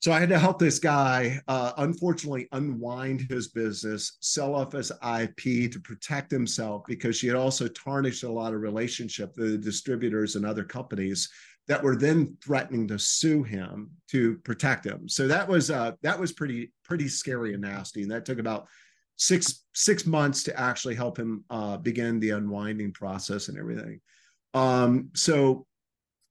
So 0.00 0.12
I 0.12 0.20
had 0.20 0.28
to 0.30 0.38
help 0.38 0.58
this 0.58 0.78
guy, 0.78 1.40
uh, 1.48 1.72
unfortunately, 1.78 2.48
unwind 2.52 3.22
his 3.30 3.48
business, 3.48 4.18
sell 4.20 4.54
off 4.54 4.72
his 4.72 4.90
IP 4.90 5.70
to 5.70 5.80
protect 5.82 6.30
himself 6.30 6.82
because 6.86 7.16
she 7.16 7.26
had 7.26 7.36
also 7.36 7.68
tarnished 7.68 8.24
a 8.24 8.30
lot 8.30 8.52
of 8.52 8.60
relationship 8.60 9.32
with 9.38 9.52
the 9.52 9.58
distributors 9.58 10.36
and 10.36 10.44
other 10.44 10.64
companies 10.64 11.30
that 11.66 11.82
were 11.82 11.96
then 11.96 12.36
threatening 12.44 12.86
to 12.88 12.98
sue 12.98 13.42
him 13.42 13.90
to 14.08 14.36
protect 14.38 14.84
him. 14.84 15.08
So 15.08 15.26
that 15.28 15.48
was 15.48 15.70
uh, 15.70 15.92
that 16.02 16.18
was 16.18 16.32
pretty 16.32 16.72
pretty 16.84 17.08
scary 17.08 17.54
and 17.54 17.62
nasty, 17.62 18.02
and 18.02 18.10
that 18.10 18.24
took 18.24 18.38
about 18.38 18.66
six 19.16 19.64
six 19.72 20.06
months 20.06 20.42
to 20.44 20.60
actually 20.60 20.94
help 20.94 21.18
him 21.18 21.44
uh, 21.50 21.76
begin 21.78 22.20
the 22.20 22.30
unwinding 22.30 22.92
process 22.92 23.48
and 23.48 23.58
everything. 23.58 24.00
Um, 24.52 25.10
so 25.14 25.66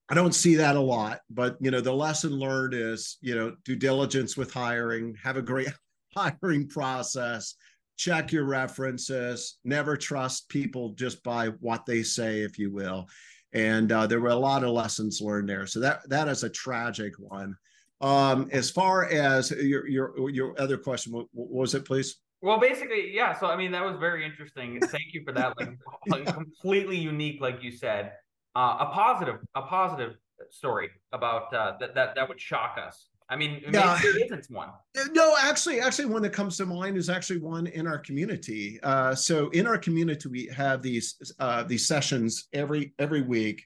I 0.09 0.13
don't 0.13 0.35
see 0.35 0.55
that 0.55 0.75
a 0.75 0.81
lot, 0.81 1.21
but 1.29 1.57
you 1.59 1.71
know 1.71 1.81
the 1.81 1.93
lesson 1.93 2.31
learned 2.31 2.73
is 2.75 3.17
you 3.21 3.35
know 3.35 3.55
due 3.65 3.75
diligence 3.75 4.37
with 4.37 4.53
hiring, 4.53 5.15
have 5.23 5.37
a 5.37 5.41
great 5.41 5.69
hiring 6.15 6.67
process, 6.67 7.55
check 7.97 8.31
your 8.31 8.45
references, 8.45 9.57
never 9.63 9.97
trust 9.97 10.47
people 10.49 10.89
just 10.89 11.23
by 11.23 11.47
what 11.59 11.87
they 11.87 12.03
say, 12.03 12.41
if 12.41 12.59
you 12.59 12.71
will 12.71 13.07
and 13.53 13.91
uh, 13.91 14.07
there 14.07 14.19
were 14.19 14.29
a 14.29 14.35
lot 14.35 14.63
of 14.63 14.71
lessons 14.71 15.21
learned 15.21 15.47
there. 15.47 15.67
So 15.67 15.79
that 15.79 16.07
that 16.09 16.27
is 16.27 16.43
a 16.43 16.49
tragic 16.49 17.13
one. 17.17 17.55
Um, 18.01 18.49
as 18.51 18.69
far 18.69 19.05
as 19.05 19.51
your 19.51 19.87
your 19.87 20.29
your 20.29 20.59
other 20.59 20.77
question, 20.77 21.13
what, 21.13 21.27
was 21.31 21.75
it, 21.75 21.85
please? 21.85 22.17
Well, 22.41 22.59
basically, 22.59 23.13
yeah. 23.13 23.33
So 23.33 23.47
I 23.47 23.55
mean, 23.55 23.71
that 23.71 23.85
was 23.85 23.97
very 23.97 24.25
interesting. 24.25 24.79
Thank 24.81 25.13
you 25.13 25.23
for 25.23 25.31
that. 25.33 25.57
Like, 25.57 25.77
like 26.07 26.25
completely 26.33 26.97
unique, 26.97 27.39
like 27.39 27.63
you 27.63 27.71
said, 27.71 28.11
uh, 28.55 28.77
a 28.79 28.85
positive 28.87 29.37
a 29.55 29.61
positive 29.61 30.15
story 30.49 30.89
about 31.11 31.53
uh, 31.53 31.73
that 31.79 31.95
that 31.95 32.15
that 32.15 32.27
would 32.27 32.41
shock 32.41 32.77
us. 32.77 33.07
I 33.33 33.35
mean, 33.35 33.63
yeah. 33.71 33.99
maybe 34.03 34.19
it 34.19 34.25
isn't 34.25 34.45
one. 34.55 34.69
No, 35.11 35.35
actually, 35.39 35.79
actually, 35.79 36.05
one 36.05 36.21
that 36.21 36.33
comes 36.33 36.55
to 36.57 36.67
mind 36.67 36.97
is 36.97 37.09
actually 37.09 37.39
one 37.39 37.65
in 37.65 37.87
our 37.87 37.97
community. 37.97 38.79
Uh, 38.83 39.15
so 39.15 39.49
in 39.49 39.65
our 39.65 39.77
community, 39.77 40.29
we 40.29 40.45
have 40.55 40.83
these 40.83 41.15
uh, 41.39 41.63
these 41.63 41.87
sessions 41.87 42.47
every 42.53 42.93
every 42.99 43.21
week, 43.21 43.63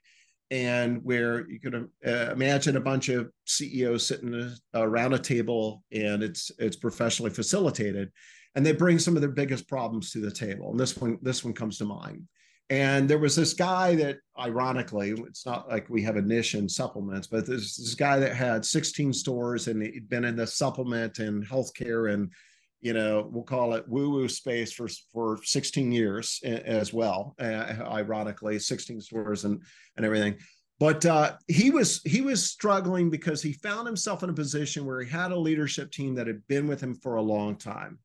and 0.51 1.03
where 1.03 1.49
you 1.49 1.59
can 1.59 1.89
uh, 2.05 2.31
imagine 2.31 2.77
a 2.77 2.81
bunch 2.81 3.09
of 3.09 3.29
CEOs 3.45 4.07
sitting 4.07 4.55
around 4.73 5.13
a 5.13 5.19
table, 5.19 5.83
and 5.91 6.23
it's 6.23 6.49
it's 6.59 6.77
professionally 6.77 7.31
facilitated, 7.31 8.09
and 8.55 8.65
they 8.65 8.71
bring 8.71 8.99
some 8.99 9.15
of 9.15 9.21
their 9.21 9.31
biggest 9.31 9.67
problems 9.67 10.11
to 10.11 10.19
the 10.19 10.31
table. 10.31 10.71
And 10.71 10.79
this 10.79 10.95
one 10.95 11.17
this 11.21 11.43
one 11.43 11.53
comes 11.53 11.77
to 11.79 11.85
mind. 11.85 12.25
And 12.69 13.09
there 13.09 13.17
was 13.17 13.35
this 13.35 13.53
guy 13.53 13.95
that, 13.95 14.17
ironically, 14.37 15.11
it's 15.11 15.45
not 15.45 15.69
like 15.69 15.89
we 15.89 16.01
have 16.03 16.17
a 16.17 16.21
niche 16.21 16.53
in 16.53 16.67
supplements, 16.67 17.27
but 17.27 17.45
there's 17.45 17.77
this 17.77 17.95
guy 17.95 18.19
that 18.19 18.35
had 18.35 18.65
16 18.65 19.13
stores 19.13 19.67
and 19.67 19.81
he'd 19.81 20.09
been 20.09 20.25
in 20.25 20.35
the 20.35 20.45
supplement 20.45 21.19
and 21.19 21.47
healthcare 21.47 22.13
and, 22.13 22.29
you 22.81 22.91
know, 22.91 23.29
we'll 23.31 23.43
call 23.43 23.73
it 23.73 23.87
woo 23.87 24.09
woo 24.09 24.27
space 24.27 24.73
for, 24.73 24.89
for 25.13 25.39
16 25.43 25.93
years 25.93 26.41
as 26.43 26.91
well. 26.91 27.35
Uh, 27.39 27.75
ironically, 27.89 28.59
16 28.59 28.99
stores 28.99 29.45
and, 29.45 29.61
and 29.95 30.05
everything. 30.05 30.35
But 30.79 31.05
uh, 31.05 31.37
he 31.47 31.71
was 31.71 32.03
he 32.03 32.21
was 32.21 32.51
struggling 32.51 33.09
because 33.09 33.41
he 33.41 33.53
found 33.53 33.87
himself 33.87 34.21
in 34.21 34.29
a 34.29 34.33
position 34.33 34.85
where 34.85 35.01
he 35.01 35.09
had 35.09 35.31
a 35.31 35.39
leadership 35.39 35.91
team 35.91 36.13
that 36.15 36.27
had 36.27 36.45
been 36.47 36.67
with 36.67 36.79
him 36.79 36.93
for 36.93 37.15
a 37.15 37.21
long 37.21 37.55
time 37.55 37.97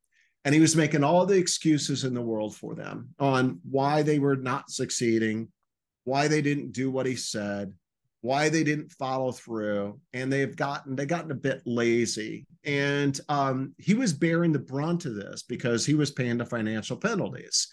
and 0.44 0.54
he 0.54 0.60
was 0.60 0.76
making 0.76 1.04
all 1.04 1.24
the 1.24 1.36
excuses 1.36 2.04
in 2.04 2.14
the 2.14 2.20
world 2.20 2.54
for 2.56 2.74
them 2.74 3.14
on 3.18 3.60
why 3.68 4.02
they 4.02 4.18
were 4.18 4.36
not 4.36 4.70
succeeding, 4.70 5.48
why 6.04 6.26
they 6.26 6.42
didn't 6.42 6.72
do 6.72 6.90
what 6.90 7.06
he 7.06 7.14
said, 7.14 7.72
why 8.22 8.48
they 8.48 8.64
didn't 8.64 8.92
follow 8.92 9.32
through, 9.32 10.00
and 10.12 10.32
they've 10.32 10.56
gotten 10.56 10.96
they 10.96 11.06
gotten 11.06 11.30
a 11.30 11.36
bit 11.36 11.62
lazy. 11.64 12.46
And 12.64 13.18
um, 13.28 13.74
he 13.78 13.94
was 13.94 14.12
bearing 14.12 14.52
the 14.52 14.58
brunt 14.58 15.04
of 15.04 15.14
this 15.14 15.42
because 15.42 15.86
he 15.86 15.94
was 15.94 16.10
paying 16.10 16.38
the 16.38 16.46
financial 16.46 16.96
penalties. 16.96 17.68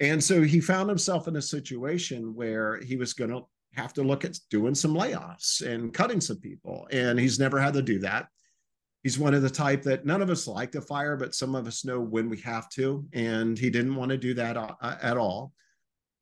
And 0.00 0.22
so 0.22 0.42
he 0.42 0.60
found 0.60 0.88
himself 0.88 1.28
in 1.28 1.36
a 1.36 1.42
situation 1.42 2.34
where 2.34 2.80
he 2.80 2.96
was 2.96 3.12
going 3.14 3.30
to 3.30 3.42
have 3.74 3.92
to 3.94 4.02
look 4.02 4.24
at 4.24 4.38
doing 4.50 4.74
some 4.74 4.94
layoffs 4.94 5.64
and 5.64 5.94
cutting 5.94 6.20
some 6.20 6.38
people. 6.38 6.88
And 6.90 7.18
he's 7.18 7.38
never 7.38 7.60
had 7.60 7.74
to 7.74 7.82
do 7.82 8.00
that 8.00 8.26
he's 9.02 9.18
one 9.18 9.34
of 9.34 9.42
the 9.42 9.50
type 9.50 9.82
that 9.82 10.06
none 10.06 10.22
of 10.22 10.30
us 10.30 10.46
like 10.46 10.72
to 10.72 10.80
fire, 10.80 11.16
but 11.16 11.34
some 11.34 11.54
of 11.54 11.66
us 11.66 11.84
know 11.84 12.00
when 12.00 12.28
we 12.28 12.38
have 12.40 12.68
to. 12.70 13.04
And 13.12 13.58
he 13.58 13.70
didn't 13.70 13.96
want 13.96 14.10
to 14.10 14.16
do 14.16 14.34
that 14.34 14.56
uh, 14.56 14.74
uh, 14.80 14.96
at 15.02 15.16
all. 15.16 15.52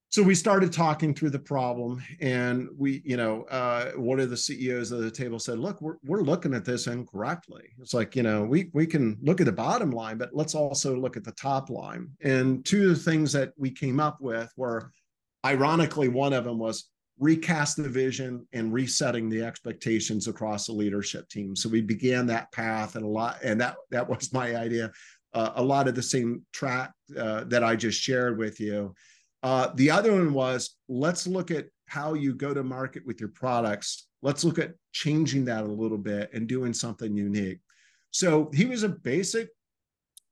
So 0.08 0.24
we 0.24 0.34
started 0.34 0.72
talking 0.72 1.14
through 1.14 1.30
the 1.30 1.38
problem, 1.38 2.02
and 2.20 2.68
we, 2.76 3.00
you 3.04 3.16
know, 3.16 3.44
uh, 3.44 3.92
one 3.92 4.18
of 4.18 4.28
the 4.28 4.36
CEOs 4.36 4.90
of 4.90 5.02
the 5.02 5.10
table 5.10 5.38
said, 5.38 5.60
"Look, 5.60 5.80
we're 5.80 5.98
we're 6.04 6.22
looking 6.22 6.52
at 6.52 6.64
this 6.64 6.88
incorrectly. 6.88 7.68
It's 7.80 7.94
like, 7.94 8.16
you 8.16 8.24
know, 8.24 8.42
we 8.42 8.70
we 8.72 8.88
can 8.88 9.16
look 9.22 9.40
at 9.40 9.46
the 9.46 9.52
bottom 9.52 9.92
line, 9.92 10.18
but 10.18 10.34
let's 10.34 10.56
also 10.56 10.96
look 10.96 11.16
at 11.16 11.22
the 11.22 11.30
top 11.32 11.70
line." 11.70 12.10
And 12.22 12.64
two 12.64 12.90
of 12.90 12.96
the 12.96 13.10
things 13.10 13.32
that 13.34 13.52
we 13.56 13.70
came 13.70 14.00
up 14.00 14.20
with 14.20 14.52
were, 14.56 14.90
ironically, 15.46 16.08
one 16.08 16.32
of 16.32 16.42
them 16.42 16.58
was 16.58 16.90
recast 17.20 17.76
the 17.76 17.88
vision 17.88 18.46
and 18.52 18.72
resetting 18.72 19.28
the 19.28 19.44
expectations 19.44 20.26
across 20.26 20.66
the 20.66 20.72
leadership 20.72 21.28
team. 21.28 21.54
So 21.54 21.68
we 21.68 21.82
began 21.82 22.26
that 22.26 22.50
path 22.50 22.96
and 22.96 23.04
a 23.04 23.08
lot, 23.08 23.38
and 23.44 23.60
that 23.60 23.76
that 23.90 24.08
was 24.08 24.32
my 24.32 24.56
idea. 24.56 24.90
Uh, 25.32 25.52
a 25.54 25.62
lot 25.62 25.86
of 25.86 25.94
the 25.94 26.02
same 26.02 26.44
track 26.52 26.92
uh, 27.16 27.44
that 27.44 27.62
I 27.62 27.76
just 27.76 28.00
shared 28.00 28.38
with 28.38 28.58
you. 28.58 28.94
Uh, 29.42 29.68
the 29.74 29.90
other 29.90 30.12
one 30.12 30.32
was 30.32 30.76
let's 30.88 31.26
look 31.26 31.50
at 31.50 31.66
how 31.86 32.14
you 32.14 32.34
go 32.34 32.52
to 32.52 32.64
market 32.64 33.06
with 33.06 33.20
your 33.20 33.28
products. 33.28 34.08
Let's 34.22 34.42
look 34.42 34.58
at 34.58 34.74
changing 34.92 35.44
that 35.44 35.64
a 35.64 35.72
little 35.72 35.98
bit 35.98 36.30
and 36.32 36.48
doing 36.48 36.72
something 36.72 37.16
unique. 37.16 37.60
So 38.10 38.50
he 38.52 38.64
was 38.64 38.82
a 38.82 38.88
basic 38.88 39.48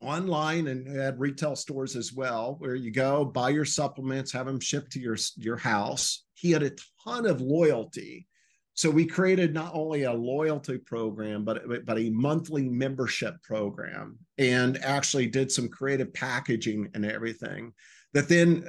online 0.00 0.68
and 0.68 0.86
had 0.86 1.18
retail 1.18 1.56
stores 1.56 1.96
as 1.96 2.12
well, 2.12 2.56
where 2.58 2.74
you 2.74 2.90
go 2.90 3.24
buy 3.24 3.50
your 3.50 3.64
supplements, 3.64 4.32
have 4.32 4.46
them 4.46 4.60
shipped 4.60 4.92
to 4.92 5.00
your 5.00 5.16
your 5.36 5.56
house. 5.56 6.24
He 6.34 6.50
had 6.50 6.62
a 6.62 6.72
ton 7.04 7.26
of 7.26 7.40
loyalty. 7.40 8.26
So 8.74 8.90
we 8.90 9.06
created 9.06 9.52
not 9.52 9.74
only 9.74 10.04
a 10.04 10.12
loyalty 10.12 10.78
program, 10.78 11.44
but, 11.44 11.62
but 11.84 11.98
a 11.98 12.10
monthly 12.10 12.68
membership 12.68 13.42
program 13.42 14.20
and 14.38 14.78
actually 14.84 15.26
did 15.26 15.50
some 15.50 15.68
creative 15.68 16.14
packaging 16.14 16.88
and 16.94 17.04
everything 17.04 17.72
that 18.14 18.28
then 18.28 18.64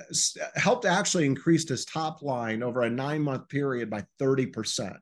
helped 0.56 0.86
actually 0.86 1.28
increase 1.28 1.70
his 1.70 1.86
top 1.86 2.24
line 2.24 2.64
over 2.64 2.82
a 2.82 2.90
nine 2.90 3.22
month 3.22 3.50
period 3.50 3.92
by 3.92 4.04
30%. 4.20 4.98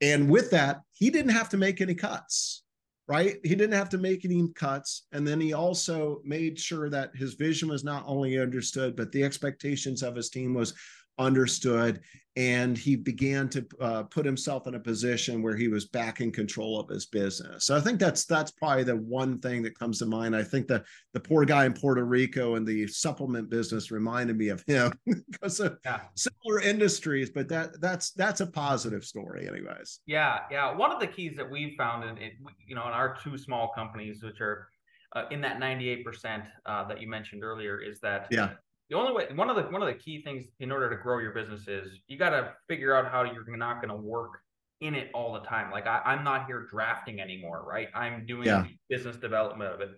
And 0.00 0.28
with 0.28 0.50
that, 0.50 0.80
he 0.90 1.10
didn't 1.10 1.30
have 1.30 1.50
to 1.50 1.56
make 1.56 1.80
any 1.80 1.94
cuts 1.94 2.63
right? 3.06 3.36
He 3.42 3.54
didn't 3.54 3.72
have 3.72 3.90
to 3.90 3.98
make 3.98 4.24
any 4.24 4.48
cuts. 4.54 5.06
And 5.12 5.26
then 5.26 5.40
he 5.40 5.52
also 5.52 6.20
made 6.24 6.58
sure 6.58 6.88
that 6.90 7.14
his 7.14 7.34
vision 7.34 7.68
was 7.68 7.84
not 7.84 8.04
only 8.06 8.38
understood, 8.38 8.96
but 8.96 9.12
the 9.12 9.22
expectations 9.22 10.02
of 10.02 10.16
his 10.16 10.30
team 10.30 10.54
was 10.54 10.74
understood 11.18 12.00
and 12.36 12.76
he 12.76 12.96
began 12.96 13.48
to 13.48 13.64
uh, 13.80 14.02
put 14.04 14.26
himself 14.26 14.66
in 14.66 14.74
a 14.74 14.80
position 14.80 15.40
where 15.40 15.54
he 15.54 15.68
was 15.68 15.86
back 15.86 16.20
in 16.20 16.32
control 16.32 16.80
of 16.80 16.88
his 16.88 17.06
business. 17.06 17.64
So 17.64 17.76
i 17.76 17.80
think 17.80 18.00
that's 18.00 18.24
that's 18.24 18.50
probably 18.50 18.82
the 18.82 18.96
one 18.96 19.38
thing 19.38 19.62
that 19.62 19.78
comes 19.78 19.98
to 20.00 20.06
mind. 20.06 20.34
I 20.34 20.42
think 20.42 20.66
the 20.66 20.84
the 21.12 21.20
poor 21.20 21.44
guy 21.44 21.64
in 21.64 21.72
puerto 21.72 22.04
rico 22.04 22.56
and 22.56 22.66
the 22.66 22.88
supplement 22.88 23.50
business 23.50 23.90
reminded 23.90 24.36
me 24.36 24.48
of 24.48 24.64
him 24.66 24.92
because 25.30 25.60
of 25.60 25.78
yeah. 25.84 26.00
similar 26.16 26.60
industries 26.60 27.30
but 27.30 27.48
that 27.48 27.80
that's 27.80 28.10
that's 28.12 28.40
a 28.40 28.46
positive 28.46 29.04
story 29.04 29.46
anyways. 29.48 30.00
Yeah 30.06 30.40
yeah. 30.50 30.74
One 30.74 30.90
of 30.90 31.00
the 31.00 31.06
keys 31.06 31.36
that 31.36 31.48
we 31.48 31.76
found 31.78 32.08
in 32.08 32.18
it 32.18 32.32
you 32.66 32.74
know 32.74 32.86
in 32.86 32.92
our 32.92 33.16
two 33.22 33.38
small 33.38 33.72
companies 33.74 34.22
which 34.22 34.40
are 34.40 34.68
uh, 35.14 35.26
in 35.30 35.40
that 35.40 35.60
98% 35.60 36.44
uh, 36.66 36.88
that 36.88 37.00
you 37.00 37.08
mentioned 37.08 37.44
earlier 37.44 37.80
is 37.80 38.00
that 38.00 38.26
yeah 38.32 38.54
the 38.94 39.00
only 39.00 39.12
way 39.12 39.26
one 39.34 39.50
of 39.50 39.56
the 39.56 39.62
one 39.62 39.82
of 39.82 39.88
the 39.88 39.94
key 39.94 40.22
things 40.22 40.44
in 40.60 40.70
order 40.70 40.88
to 40.88 40.94
grow 40.94 41.18
your 41.18 41.32
business 41.32 41.66
is 41.66 41.98
you 42.06 42.16
got 42.16 42.30
to 42.30 42.52
figure 42.68 42.94
out 42.94 43.10
how 43.10 43.24
you're 43.24 43.56
not 43.56 43.82
going 43.82 43.88
to 43.88 43.96
work 43.96 44.38
in 44.80 44.94
it 44.94 45.10
all 45.12 45.32
the 45.32 45.40
time. 45.40 45.72
Like 45.72 45.88
I, 45.88 46.14
am 46.14 46.22
not 46.22 46.46
here 46.46 46.64
drafting 46.70 47.20
anymore, 47.20 47.64
right? 47.66 47.88
I'm 47.92 48.24
doing 48.24 48.46
yeah. 48.46 48.64
business 48.88 49.16
development 49.16 49.74
of 49.74 49.80
it. 49.80 49.90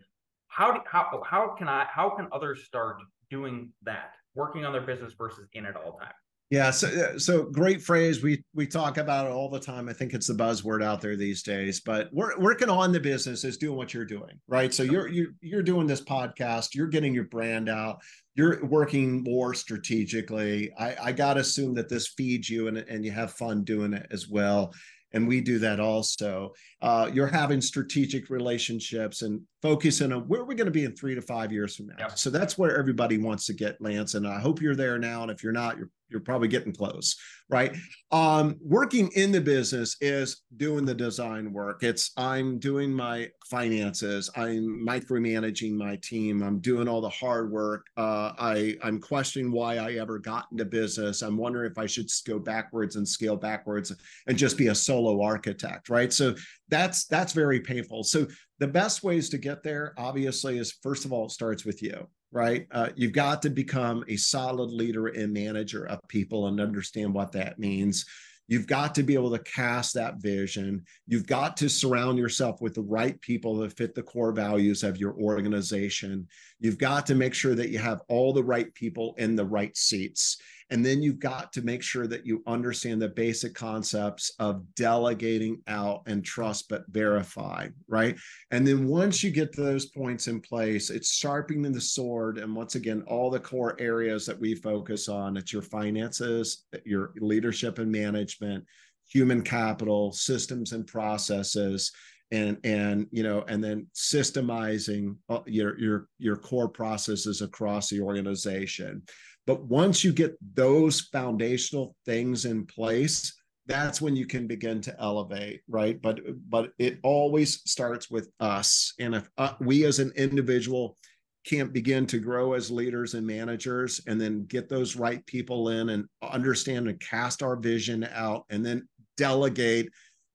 How 0.49 0.73
do, 0.73 0.81
how 0.87 1.23
how 1.27 1.55
can 1.59 1.69
I 1.69 1.87
how 1.91 2.09
can 2.09 2.29
others 2.33 2.65
start 2.65 3.03
doing 3.29 3.71
that, 3.83 4.13
working 4.35 4.65
on 4.65 4.73
their 4.73 4.81
business 4.81 5.13
versus 5.13 5.47
in 5.53 5.67
it 5.67 5.77
all 5.77 5.99
the 5.99 6.05
time? 6.07 6.15
Yeah, 6.49 6.71
so 6.71 7.19
so 7.19 7.43
great 7.43 7.83
phrase. 7.83 8.23
We 8.23 8.45
we 8.55 8.67
talk 8.67 8.97
about 8.97 9.27
it 9.27 9.33
all 9.33 9.51
the 9.51 9.61
time. 9.61 9.91
I 9.91 9.93
think 9.93 10.15
it's 10.15 10.29
the 10.29 10.35
buzzword 10.35 10.83
out 10.83 11.03
there 11.03 11.17
these 11.17 11.43
days. 11.43 11.81
But 11.81 12.09
we're, 12.13 12.39
working 12.39 12.71
on 12.71 12.93
the 12.93 13.01
business 13.01 13.43
is 13.45 13.59
doing 13.59 13.77
what 13.77 13.93
you're 13.93 14.05
doing, 14.07 14.41
right? 14.47 14.73
So 14.73 14.85
you're 14.85 15.09
you're 15.09 15.33
you're 15.43 15.63
doing 15.63 15.87
this 15.87 16.01
podcast. 16.01 16.75
You're 16.75 16.87
getting 16.87 17.13
your 17.13 17.25
brand 17.25 17.69
out. 17.69 17.99
You're 18.37 18.65
working 18.67 19.25
more 19.25 19.55
strategically. 19.55 20.71
I, 20.79 20.97
I 21.05 21.13
got 21.13 21.35
to 21.35 21.41
assume 21.41 21.75
that 21.75 21.89
this 21.89 22.09
feeds 22.09 22.49
you 22.49 22.69
and 22.69 22.79
and 22.79 23.05
you 23.05 23.11
have 23.11 23.33
fun 23.33 23.65
doing 23.65 23.93
it 23.95 24.07
as 24.11 24.29
well 24.29 24.73
and 25.13 25.27
we 25.27 25.41
do 25.41 25.59
that 25.59 25.81
also. 25.81 26.53
Uh, 26.83 27.11
you're 27.13 27.27
having 27.27 27.61
strategic 27.61 28.29
relationships 28.29 29.23
and 29.23 29.41
focusing 29.67 30.13
on 30.13 30.21
where 30.29 30.45
we're 30.45 30.55
going 30.55 30.67
to 30.67 30.71
be 30.71 30.85
in 30.85 30.95
three 30.95 31.17
to 31.17 31.21
five 31.21 31.51
years 31.51 31.75
from 31.75 31.89
now. 31.89 31.97
Yep. 31.99 32.19
So 32.19 32.31
that's 32.31 32.57
where 32.57 32.79
everybody 32.79 33.19
wants 33.19 33.47
to 33.47 33.53
get, 33.53 33.81
Lance. 33.81 34.15
And 34.15 34.27
I 34.27 34.39
hope 34.39 34.63
you're 34.63 34.77
there 34.77 34.97
now. 34.97 35.23
And 35.23 35.31
if 35.31 35.43
you're 35.43 35.53
not, 35.53 35.77
you're 35.77 35.91
you're 36.09 36.21
probably 36.21 36.49
getting 36.49 36.73
close 36.73 37.17
right 37.49 37.77
um 38.11 38.57
working 38.61 39.09
in 39.15 39.31
the 39.31 39.41
business 39.41 39.97
is 40.01 40.43
doing 40.57 40.85
the 40.85 40.95
design 40.95 41.53
work 41.53 41.83
it's 41.83 42.13
i'm 42.17 42.59
doing 42.59 42.93
my 42.93 43.29
finances 43.45 44.31
i'm 44.37 44.85
micromanaging 44.87 45.73
my 45.73 45.97
team 45.97 46.43
i'm 46.43 46.59
doing 46.59 46.89
all 46.89 47.01
the 47.01 47.09
hard 47.09 47.51
work 47.51 47.87
uh 47.97 48.33
i 48.39 48.77
i'm 48.83 49.01
questioning 49.01 49.53
why 49.53 49.77
i 49.77 49.93
ever 49.95 50.19
got 50.19 50.47
into 50.51 50.65
business 50.65 51.23
i'm 51.23 51.37
wondering 51.37 51.71
if 51.71 51.79
i 51.79 51.87
should 51.87 52.09
go 52.27 52.39
backwards 52.39 52.97
and 52.97 53.07
scale 53.07 53.37
backwards 53.37 53.93
and 54.27 54.39
just 54.39 54.57
be 54.57 54.69
a 54.69 54.75
solo 54.75 55.23
architect 55.23 55.89
right 55.89 56.13
so 56.13 56.35
that's 56.69 57.07
that's 57.07 57.33
very 57.33 57.61
painful 57.61 58.03
so 58.03 58.27
the 58.59 58.67
best 58.67 59.03
ways 59.03 59.29
to 59.29 59.39
get 59.39 59.63
there 59.63 59.95
obviously 59.99 60.59
is 60.59 60.79
first 60.83 61.05
of 61.05 61.13
all 61.13 61.27
it 61.27 61.31
starts 61.31 61.65
with 61.65 61.83
you 61.83 62.07
right? 62.33 62.67
Uh, 62.71 62.91
you've 62.97 63.13
got 63.13 63.41
to 63.43 63.51
become 63.51 64.05
a 64.09 64.17
solid 64.17 64.71
leader 64.71 65.07
and 65.07 65.33
manager 65.33 65.87
of 65.87 66.07
people 66.09 66.49
and 66.49 66.61
understand 66.61 67.15
what 67.15 67.33
that 67.33 67.59
means. 67.59 68.05
You've 68.49 68.67
got 68.67 68.95
to 68.95 69.03
be 69.03 69.15
able 69.15 69.31
to 69.31 69.41
cast 69.41 69.95
that 69.95 70.19
vision. 70.19 70.85
You've 71.09 71.27
got 71.27 71.57
to 71.57 71.69
surround 71.69 72.19
yourself 72.19 72.61
with 72.61 72.75
the 72.75 72.83
right 72.83 73.21
people 73.21 73.57
that 73.57 73.77
fit 73.77 73.95
the 73.95 74.03
core 74.03 74.33
values 74.33 74.85
of 74.85 74.99
your 74.99 75.15
organization. 75.15 76.29
You've 76.61 76.79
got 76.79 77.07
to 77.07 77.17
make 77.17 77.35
sure 77.35 77.57
that 77.57 77.71
you 77.71 77.79
have 77.79 78.03
all 78.09 78.33
the 78.33 78.45
right 78.45 78.73
people 78.75 79.15
in 79.19 79.35
the 79.35 79.45
right 79.45 79.77
seats. 79.77 80.37
And 80.71 80.85
then 80.85 81.01
you've 81.01 81.21
got 81.21 81.53
to 81.53 81.63
make 81.63 81.83
sure 81.83 82.07
that 82.09 82.27
you 82.27 82.43
understand 82.47 83.01
the 83.01 83.09
basic 83.09 83.55
concepts 83.55 84.33
of 84.41 84.63
delegating 84.75 85.63
out 85.69 86.03
and 86.07 86.25
trust 86.25 86.69
but 86.69 86.85
verify, 86.89 87.69
right? 87.87 88.17
And 88.51 88.67
then 88.67 88.87
once 88.87 89.23
you 89.23 89.31
get 89.31 89.55
those 89.57 89.87
points 89.87 90.27
in 90.27 90.41
place, 90.41 90.91
it's 90.91 91.13
sharpening 91.13 91.73
the 91.73 91.81
sword. 91.81 92.39
And 92.39 92.55
once 92.55 92.75
again, 92.75 93.03
all 93.07 93.31
the 93.31 93.39
core 93.39 93.77
areas 93.79 94.27
that 94.27 94.41
we 94.41 94.55
focus 94.57 95.09
on 95.09 95.37
it's 95.37 95.53
your 95.53 95.63
finances, 95.63 96.65
your 96.85 97.13
leadership 97.21 97.79
and 97.79 97.93
management, 97.93 98.65
human 99.09 99.43
capital, 99.43 100.13
systems 100.13 100.73
and 100.73 100.87
processes 100.87 101.93
and 102.33 102.59
and 102.65 103.07
you 103.13 103.23
know 103.23 103.45
and 103.47 103.63
then 103.63 103.87
systemizing 103.95 105.17
uh, 105.29 105.39
your 105.47 105.79
your 105.79 106.09
your 106.19 106.37
core 106.37 106.69
processes 106.69 107.41
across 107.41 107.89
the 107.89 108.01
organization 108.01 109.03
but 109.47 109.63
once 109.65 110.03
you 110.03 110.13
get 110.13 110.37
those 110.55 111.01
foundational 111.01 111.95
things 112.05 112.45
in 112.45 112.67
place, 112.67 113.33
that's 113.67 114.01
when 114.01 114.15
you 114.15 114.27
can 114.27 114.47
begin 114.47 114.81
to 114.83 114.97
elevate, 115.01 115.61
right? 115.69 116.01
But 116.01 116.21
but 116.49 116.73
it 116.79 116.99
always 117.03 117.61
starts 117.69 118.11
with 118.11 118.29
us, 118.41 118.93
and 119.01 119.15
if 119.15 119.29
uh, 119.39 119.55
we 119.61 119.85
as 119.85 119.99
an 119.99 120.13
individual 120.17 120.97
can't 121.45 121.73
begin 121.73 122.07
to 122.07 122.19
grow 122.19 122.55
as 122.55 122.71
leaders 122.73 123.15
and 123.15 123.27
managers, 123.27 124.01
and 124.07 124.21
then 124.21 124.47
get 124.47 124.69
those 124.69 124.97
right 124.97 125.25
people 125.27 125.69
in 125.69 125.91
and 125.91 126.07
understand 126.23 126.89
and 126.89 126.99
cast 127.01 127.43
our 127.43 127.57
vision 127.57 128.09
out, 128.13 128.45
and 128.51 128.65
then 128.67 128.89
delegate, 129.17 129.89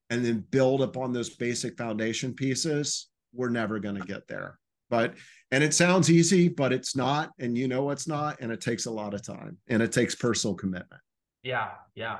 and 0.10 0.26
then 0.26 0.45
build 0.52 0.82
upon 0.82 1.13
those 1.13 1.30
basic 1.30 1.78
foundation 1.78 2.34
pieces, 2.34 3.08
we're 3.34 3.50
never 3.50 3.80
going 3.80 3.95
to 3.95 4.06
get 4.06 4.28
there. 4.28 4.58
But 4.89 5.15
and 5.51 5.63
it 5.63 5.73
sounds 5.73 6.09
easy, 6.09 6.47
but 6.47 6.71
it's 6.71 6.95
not, 6.95 7.31
and 7.39 7.57
you 7.57 7.67
know 7.67 7.89
it's 7.89 8.07
not, 8.07 8.39
and 8.39 8.51
it 8.51 8.61
takes 8.61 8.85
a 8.85 8.91
lot 8.91 9.13
of 9.13 9.21
time 9.21 9.57
and 9.67 9.81
it 9.81 9.91
takes 9.91 10.15
personal 10.15 10.55
commitment. 10.55 11.01
Yeah, 11.43 11.69
yeah. 11.95 12.19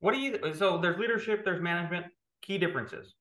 What 0.00 0.14
do 0.14 0.20
you 0.20 0.54
so 0.54 0.78
there's 0.78 0.98
leadership, 0.98 1.44
there's 1.44 1.62
management, 1.62 2.06
key 2.42 2.58
differences. 2.58 3.14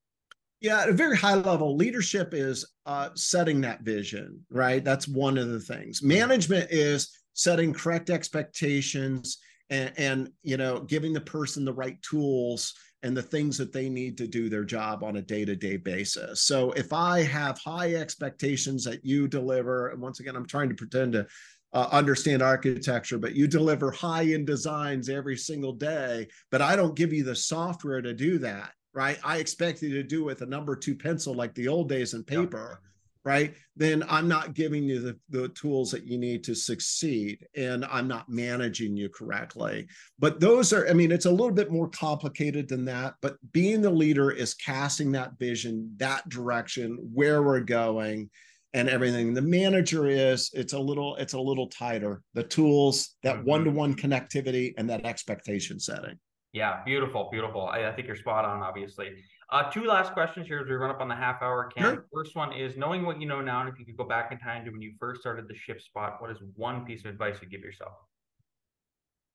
Yeah, 0.59 0.81
at 0.81 0.89
a 0.89 0.93
very 0.93 1.17
high 1.17 1.35
level, 1.35 1.75
leadership 1.75 2.33
is 2.33 2.71
uh, 2.85 3.09
setting 3.15 3.61
that 3.61 3.81
vision, 3.81 4.39
right? 4.49 4.83
That's 4.83 5.07
one 5.07 5.37
of 5.37 5.49
the 5.49 5.59
things. 5.59 6.03
Management 6.03 6.69
is 6.69 7.09
setting 7.33 7.73
correct 7.73 8.09
expectations 8.09 9.39
and, 9.69 9.91
and 9.97 10.29
you 10.43 10.57
know 10.57 10.81
giving 10.81 11.13
the 11.13 11.21
person 11.21 11.65
the 11.65 11.73
right 11.73 12.01
tools 12.01 12.73
and 13.03 13.17
the 13.17 13.21
things 13.21 13.57
that 13.57 13.73
they 13.73 13.89
need 13.89 14.17
to 14.17 14.27
do 14.27 14.49
their 14.49 14.63
job 14.63 15.03
on 15.03 15.17
a 15.17 15.21
day-to-day 15.21 15.77
basis. 15.77 16.43
So 16.43 16.71
if 16.71 16.93
I 16.93 17.23
have 17.23 17.57
high 17.57 17.95
expectations 17.95 18.83
that 18.83 19.03
you 19.03 19.27
deliver, 19.27 19.89
and 19.89 20.01
once 20.01 20.19
again, 20.19 20.35
I'm 20.35 20.45
trying 20.45 20.69
to 20.69 20.75
pretend 20.75 21.13
to 21.13 21.27
uh, 21.73 21.87
understand 21.91 22.41
architecture, 22.41 23.17
but 23.17 23.33
you 23.33 23.47
deliver 23.47 23.91
high-end 23.91 24.45
designs 24.45 25.09
every 25.09 25.37
single 25.37 25.73
day, 25.73 26.27
but 26.51 26.61
I 26.61 26.75
don't 26.75 26.95
give 26.95 27.13
you 27.13 27.23
the 27.23 27.35
software 27.35 28.01
to 28.01 28.13
do 28.13 28.37
that, 28.39 28.73
right? 28.93 29.17
I 29.23 29.37
expect 29.37 29.81
you 29.81 29.89
to 29.93 30.03
do 30.03 30.23
with 30.23 30.41
a 30.41 30.45
number 30.45 30.75
two 30.75 30.95
pencil 30.95 31.33
like 31.33 31.55
the 31.55 31.69
old 31.69 31.89
days 31.89 32.13
in 32.13 32.23
paper 32.23 32.81
right? 33.23 33.55
Then 33.75 34.03
i'm 34.09 34.27
not 34.27 34.53
giving 34.53 34.83
you 34.83 34.99
the, 34.99 35.17
the 35.29 35.49
tools 35.49 35.91
that 35.91 36.05
you 36.05 36.17
need 36.17 36.43
to 36.43 36.55
succeed 36.55 37.45
and 37.55 37.85
i'm 37.85 38.07
not 38.07 38.29
managing 38.29 38.95
you 38.97 39.09
correctly. 39.09 39.87
But 40.19 40.39
those 40.39 40.73
are 40.73 40.87
i 40.87 40.93
mean 40.93 41.11
it's 41.11 41.25
a 41.25 41.31
little 41.31 41.51
bit 41.51 41.71
more 41.71 41.89
complicated 41.89 42.67
than 42.67 42.85
that 42.85 43.15
but 43.21 43.37
being 43.51 43.81
the 43.81 43.89
leader 43.89 44.31
is 44.31 44.53
casting 44.53 45.11
that 45.13 45.37
vision 45.39 45.93
that 45.97 46.27
direction 46.29 46.97
where 47.13 47.43
we're 47.43 47.61
going 47.61 48.29
and 48.73 48.89
everything. 48.89 49.33
The 49.33 49.41
manager 49.41 50.07
is 50.07 50.49
it's 50.53 50.73
a 50.73 50.79
little 50.79 51.15
it's 51.17 51.33
a 51.33 51.39
little 51.39 51.67
tighter. 51.67 52.21
The 52.33 52.43
tools 52.43 53.15
that 53.23 53.37
mm-hmm. 53.37 53.49
one-to-one 53.49 53.95
connectivity 53.95 54.73
and 54.77 54.89
that 54.89 55.05
expectation 55.05 55.79
setting. 55.79 56.17
Yeah 56.53 56.83
beautiful 56.85 57.29
beautiful. 57.31 57.67
I, 57.67 57.87
I 57.87 57.91
think 57.93 58.07
you're 58.07 58.15
spot 58.15 58.45
on 58.45 58.61
obviously 58.61 59.09
uh, 59.51 59.69
two 59.69 59.83
last 59.83 60.13
questions 60.13 60.47
here 60.47 60.59
as 60.59 60.67
we 60.67 60.75
run 60.75 60.89
up 60.89 61.01
on 61.01 61.09
the 61.09 61.15
half 61.15 61.41
hour. 61.41 61.69
Ken, 61.75 61.83
sure. 61.83 62.05
first 62.13 62.35
one 62.35 62.53
is 62.53 62.77
knowing 62.77 63.05
what 63.05 63.19
you 63.19 63.27
know 63.27 63.41
now, 63.41 63.59
and 63.59 63.69
if 63.69 63.77
you 63.77 63.85
could 63.85 63.97
go 63.97 64.05
back 64.05 64.31
in 64.31 64.39
time 64.39 64.63
to 64.65 64.71
when 64.71 64.81
you 64.81 64.93
first 64.99 65.21
started 65.21 65.47
the 65.47 65.55
shift 65.55 65.81
spot, 65.81 66.21
what 66.21 66.31
is 66.31 66.37
one 66.55 66.85
piece 66.85 67.01
of 67.01 67.11
advice 67.11 67.35
you 67.41 67.49
give 67.49 67.61
yourself? 67.61 67.93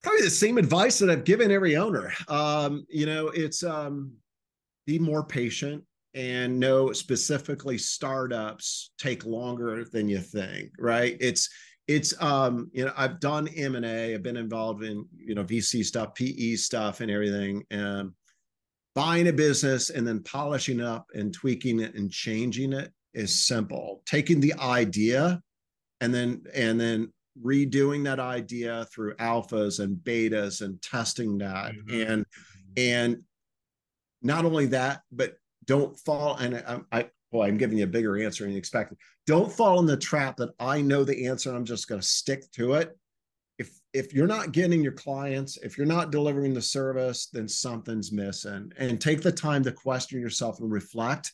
Probably 0.03 0.23
the 0.23 0.31
same 0.31 0.57
advice 0.57 0.99
that 1.01 1.11
I've 1.11 1.25
given 1.25 1.51
every 1.51 1.77
owner. 1.77 2.13
Um, 2.29 2.87
you 2.89 3.07
know, 3.07 3.29
it's 3.29 3.63
um, 3.63 4.13
be 4.87 4.99
more 4.99 5.25
patient 5.25 5.85
and 6.15 6.59
know 6.59 6.93
specifically 6.93 7.77
startups 7.77 8.93
take 8.99 9.27
longer 9.27 9.85
than 9.85 10.09
you 10.09 10.21
think. 10.21 10.71
Right? 10.79 11.17
It's 11.21 11.51
it's 11.89 12.21
um 12.21 12.69
you 12.73 12.85
know 12.85 12.93
i've 12.97 13.21
done 13.21 13.47
m&a 13.47 14.13
i've 14.13 14.23
been 14.23 14.37
involved 14.37 14.83
in 14.83 15.07
you 15.17 15.37
know 15.37 15.45
vc 15.45 15.85
stuff 15.85 16.15
pe 16.17 16.57
stuff 16.57 17.01
and 17.01 17.13
everything 17.13 17.63
and 17.71 18.11
buying 18.97 19.29
a 19.29 19.33
business 19.33 19.91
and 19.91 20.09
then 20.09 20.23
polishing 20.23 20.81
up 20.81 21.07
and 21.15 21.33
tweaking 21.33 21.81
it 21.81 21.95
and 21.95 22.11
changing 22.11 22.73
it 22.73 22.91
is 23.13 23.47
simple. 23.47 24.03
Taking 24.07 24.41
the 24.41 24.55
idea 24.55 25.41
and 26.01 26.13
then 26.13 26.43
and 26.55 26.81
then 26.81 27.13
redoing 27.45 28.03
that 28.05 28.19
idea 28.19 28.87
through 28.87 29.15
alphas 29.17 29.81
and 29.81 29.99
betas 29.99 30.63
and 30.63 30.81
testing 30.81 31.37
that. 31.39 31.75
Mm-hmm. 31.75 32.11
and 32.11 32.27
and 32.79 33.23
not 34.23 34.47
only 34.47 34.67
that 34.67 35.03
but 35.13 35.35
don't 35.67 35.99
fall 36.01 36.37
and 36.37 36.57
i, 36.57 36.81
I 36.91 37.11
boy 37.31 37.47
i'm 37.47 37.59
giving 37.59 37.79
you 37.79 37.85
a 37.85 37.89
bigger 37.89 38.19
answer 38.19 38.45
than 38.45 38.53
you 38.53 38.59
expected. 38.59 38.99
Don't 39.27 39.53
fall 39.53 39.79
in 39.81 39.87
the 39.87 39.97
trap 39.97 40.39
that 40.39 40.51
i 40.59 40.81
know 40.81 41.05
the 41.05 41.27
answer 41.27 41.55
i'm 41.55 41.67
just 41.67 41.87
going 41.87 42.01
to 42.01 42.07
stick 42.07 42.51
to 42.53 42.75
it 42.75 42.97
if 43.59 43.81
if 43.93 44.13
you're 44.13 44.27
not 44.27 44.53
getting 44.53 44.83
your 44.83 44.93
clients, 44.93 45.57
if 45.59 45.79
you're 45.79 45.87
not 45.87 46.11
delivering 46.11 46.55
the 46.55 46.63
service, 46.63 47.29
then 47.33 47.49
something's 47.49 48.13
missing. 48.13 48.73
And 48.79 49.01
take 49.01 49.23
the 49.23 49.33
time 49.33 49.63
to 49.65 49.73
question 49.73 50.21
yourself 50.21 50.61
and 50.61 50.71
reflect 50.71 51.33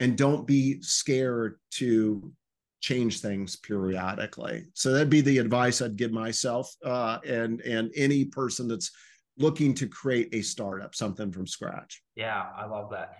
and 0.00 0.16
don't 0.16 0.46
be 0.46 0.80
scared 0.82 1.58
to 1.72 2.32
change 2.80 3.20
things 3.20 3.56
periodically. 3.56 4.66
So 4.74 4.92
that'd 4.92 5.10
be 5.10 5.22
the 5.22 5.38
advice 5.38 5.82
I'd 5.82 5.96
give 5.96 6.12
myself 6.12 6.72
uh, 6.84 7.18
and 7.26 7.60
and 7.62 7.90
any 7.96 8.24
person 8.24 8.68
that's 8.68 8.92
looking 9.38 9.74
to 9.74 9.86
create 9.88 10.28
a 10.32 10.42
startup, 10.42 10.94
something 10.94 11.32
from 11.32 11.46
scratch. 11.46 12.02
Yeah, 12.14 12.46
I 12.56 12.66
love 12.66 12.90
that. 12.90 13.18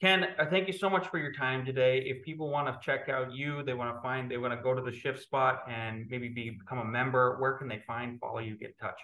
Ken, 0.00 0.26
uh, 0.38 0.44
thank 0.50 0.66
you 0.66 0.74
so 0.74 0.90
much 0.90 1.08
for 1.08 1.18
your 1.18 1.32
time 1.32 1.64
today. 1.64 2.02
If 2.04 2.22
people 2.22 2.50
want 2.50 2.68
to 2.68 2.78
check 2.84 3.08
out 3.08 3.32
you, 3.32 3.62
they 3.62 3.72
want 3.72 3.96
to 3.96 4.02
find, 4.02 4.30
they 4.30 4.36
want 4.36 4.52
to 4.52 4.62
go 4.62 4.74
to 4.74 4.82
the 4.82 4.92
Shift 4.92 5.22
Spot 5.22 5.62
and 5.68 6.04
maybe 6.10 6.28
be, 6.28 6.50
become 6.50 6.78
a 6.78 6.84
member, 6.84 7.40
where 7.40 7.54
can 7.54 7.66
they 7.66 7.82
find, 7.86 8.20
follow 8.20 8.40
you, 8.40 8.58
get 8.58 8.68
in 8.68 8.88
touch? 8.88 8.98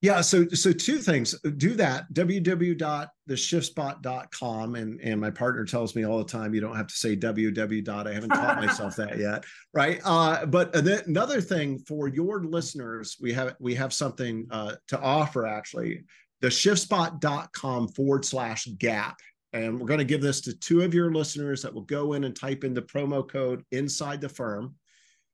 Yeah, 0.00 0.20
so 0.20 0.46
so 0.50 0.72
two 0.72 0.98
things. 0.98 1.34
Do 1.56 1.74
that 1.74 2.04
www.theshiftspot.com 2.12 4.74
and 4.76 5.00
and 5.00 5.20
my 5.20 5.30
partner 5.30 5.64
tells 5.64 5.96
me 5.96 6.06
all 6.06 6.18
the 6.18 6.24
time 6.24 6.54
you 6.54 6.60
don't 6.60 6.76
have 6.76 6.86
to 6.86 6.94
say 6.94 7.16
www. 7.16 8.06
I 8.06 8.12
haven't 8.12 8.30
taught 8.30 8.64
myself 8.64 8.94
that 8.94 9.18
yet, 9.24 9.42
right? 9.74 10.00
Uh, 10.04 10.46
but 10.46 10.72
another 10.76 11.40
thing 11.40 11.80
for 11.80 12.06
your 12.06 12.44
listeners, 12.44 13.16
we 13.20 13.32
have 13.32 13.56
we 13.58 13.74
have 13.74 13.92
something 13.92 14.46
uh, 14.52 14.76
to 14.86 15.00
offer 15.00 15.46
actually. 15.46 16.04
The 16.42 16.48
shiftspot.com 16.48 17.88
forward 17.88 18.24
slash 18.24 18.66
gap 18.78 19.16
and 19.52 19.78
we're 19.78 19.86
going 19.86 19.98
to 19.98 20.04
give 20.04 20.20
this 20.20 20.40
to 20.42 20.52
two 20.52 20.82
of 20.82 20.94
your 20.94 21.12
listeners 21.12 21.62
that 21.62 21.72
will 21.72 21.82
go 21.82 22.12
in 22.12 22.24
and 22.24 22.36
type 22.36 22.64
in 22.64 22.74
the 22.74 22.82
promo 22.82 23.26
code 23.26 23.64
inside 23.72 24.20
the 24.20 24.28
firm. 24.28 24.74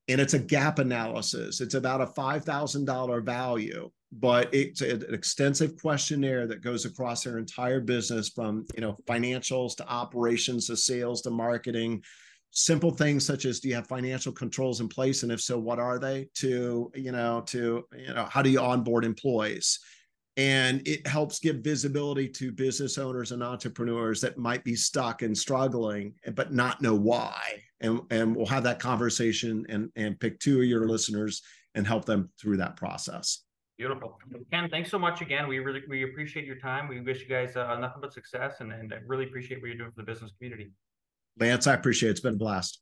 And 0.09 0.21
it's 0.21 0.35
a 0.35 0.39
gap 0.39 0.79
analysis. 0.79 1.61
It's 1.61 1.75
about 1.75 2.03
a 2.03 2.07
$5,000 2.07 3.25
value, 3.25 3.91
but 4.13 4.53
it's 4.55 4.83
an 4.83 5.03
extensive 5.13 5.81
questionnaire 5.81 6.47
that 6.47 6.61
goes 6.61 6.85
across 6.85 7.25
their 7.25 7.39
entire 7.39 7.81
business 7.81 8.29
from, 8.29 8.67
you 8.75 8.83
know, 8.83 8.97
financials 9.07 9.75
to 9.77 9.89
operations 9.89 10.67
to 10.67 10.77
sales 10.77 11.23
to 11.23 11.31
marketing, 11.31 12.03
simple 12.55 12.93
things 12.93 13.27
such 13.27 13.47
as 13.47 13.59
do 13.59 13.69
you 13.69 13.75
have 13.75 13.89
financial 13.89 14.33
controls 14.33 14.81
in 14.81 14.89
place 14.89 15.25
and 15.25 15.33
if 15.33 15.41
so 15.41 15.59
what 15.59 15.81
are 15.81 15.99
they 15.99 16.29
to 16.35 16.89
you 16.95 17.11
know 17.11 17.43
to 17.45 17.85
you 17.97 18.15
know 18.15 18.25
how 18.31 18.43
do 18.43 18.49
you 18.49 18.61
onboard 18.61 19.05
employees 19.05 19.81
and 20.37 20.87
it 20.87 21.07
helps 21.07 21.39
give 21.39 21.57
visibility 21.57 22.29
to 22.29 22.51
business 22.51 22.99
owners 22.99 23.31
and 23.31 23.43
entrepreneurs 23.43 24.21
that 24.21 24.37
might 24.37 24.65
be 24.65 24.75
stuck 24.75 25.23
and 25.23 25.37
struggling 25.37 26.15
but 26.35 26.53
not 26.53 26.83
know 26.83 26.95
why. 26.95 27.41
And 27.81 28.01
and 28.11 28.35
we'll 28.35 28.47
have 28.47 28.65
that 28.65 28.81
conversation 28.81 29.65
and 29.69 29.91
and 29.97 30.19
pick 30.19 30.41
two 30.41 30.61
of 30.61 30.67
your 30.67 30.89
listeners 30.89 31.43
and 31.75 31.87
help 31.87 32.05
them 32.05 32.31
through 32.41 32.57
that 32.59 32.77
process. 32.77 33.45
Beautiful. 33.79 34.19
Ken 34.53 34.69
thanks 34.69 34.91
so 34.91 34.99
much 34.99 35.21
again. 35.21 35.49
We 35.49 35.59
really 35.59 35.83
we 35.89 36.05
appreciate 36.05 36.47
your 36.47 36.59
time. 36.59 36.89
We 36.89 37.01
wish 37.01 37.23
you 37.23 37.29
guys 37.29 37.57
uh, 37.57 37.79
nothing 37.79 38.01
but 38.01 38.13
success 38.13 38.57
and, 38.61 38.73
and 38.73 38.93
really 39.07 39.25
appreciate 39.25 39.61
what 39.61 39.69
you're 39.69 39.77
doing 39.77 39.91
for 39.91 40.03
the 40.03 40.13
business 40.13 40.33
community. 40.39 40.73
Lance 41.39 41.67
i 41.67 41.75
appreciate 41.75 42.09
it. 42.09 42.13
It's 42.13 42.21
been 42.21 42.35
a 42.35 42.39
blast 42.39 42.81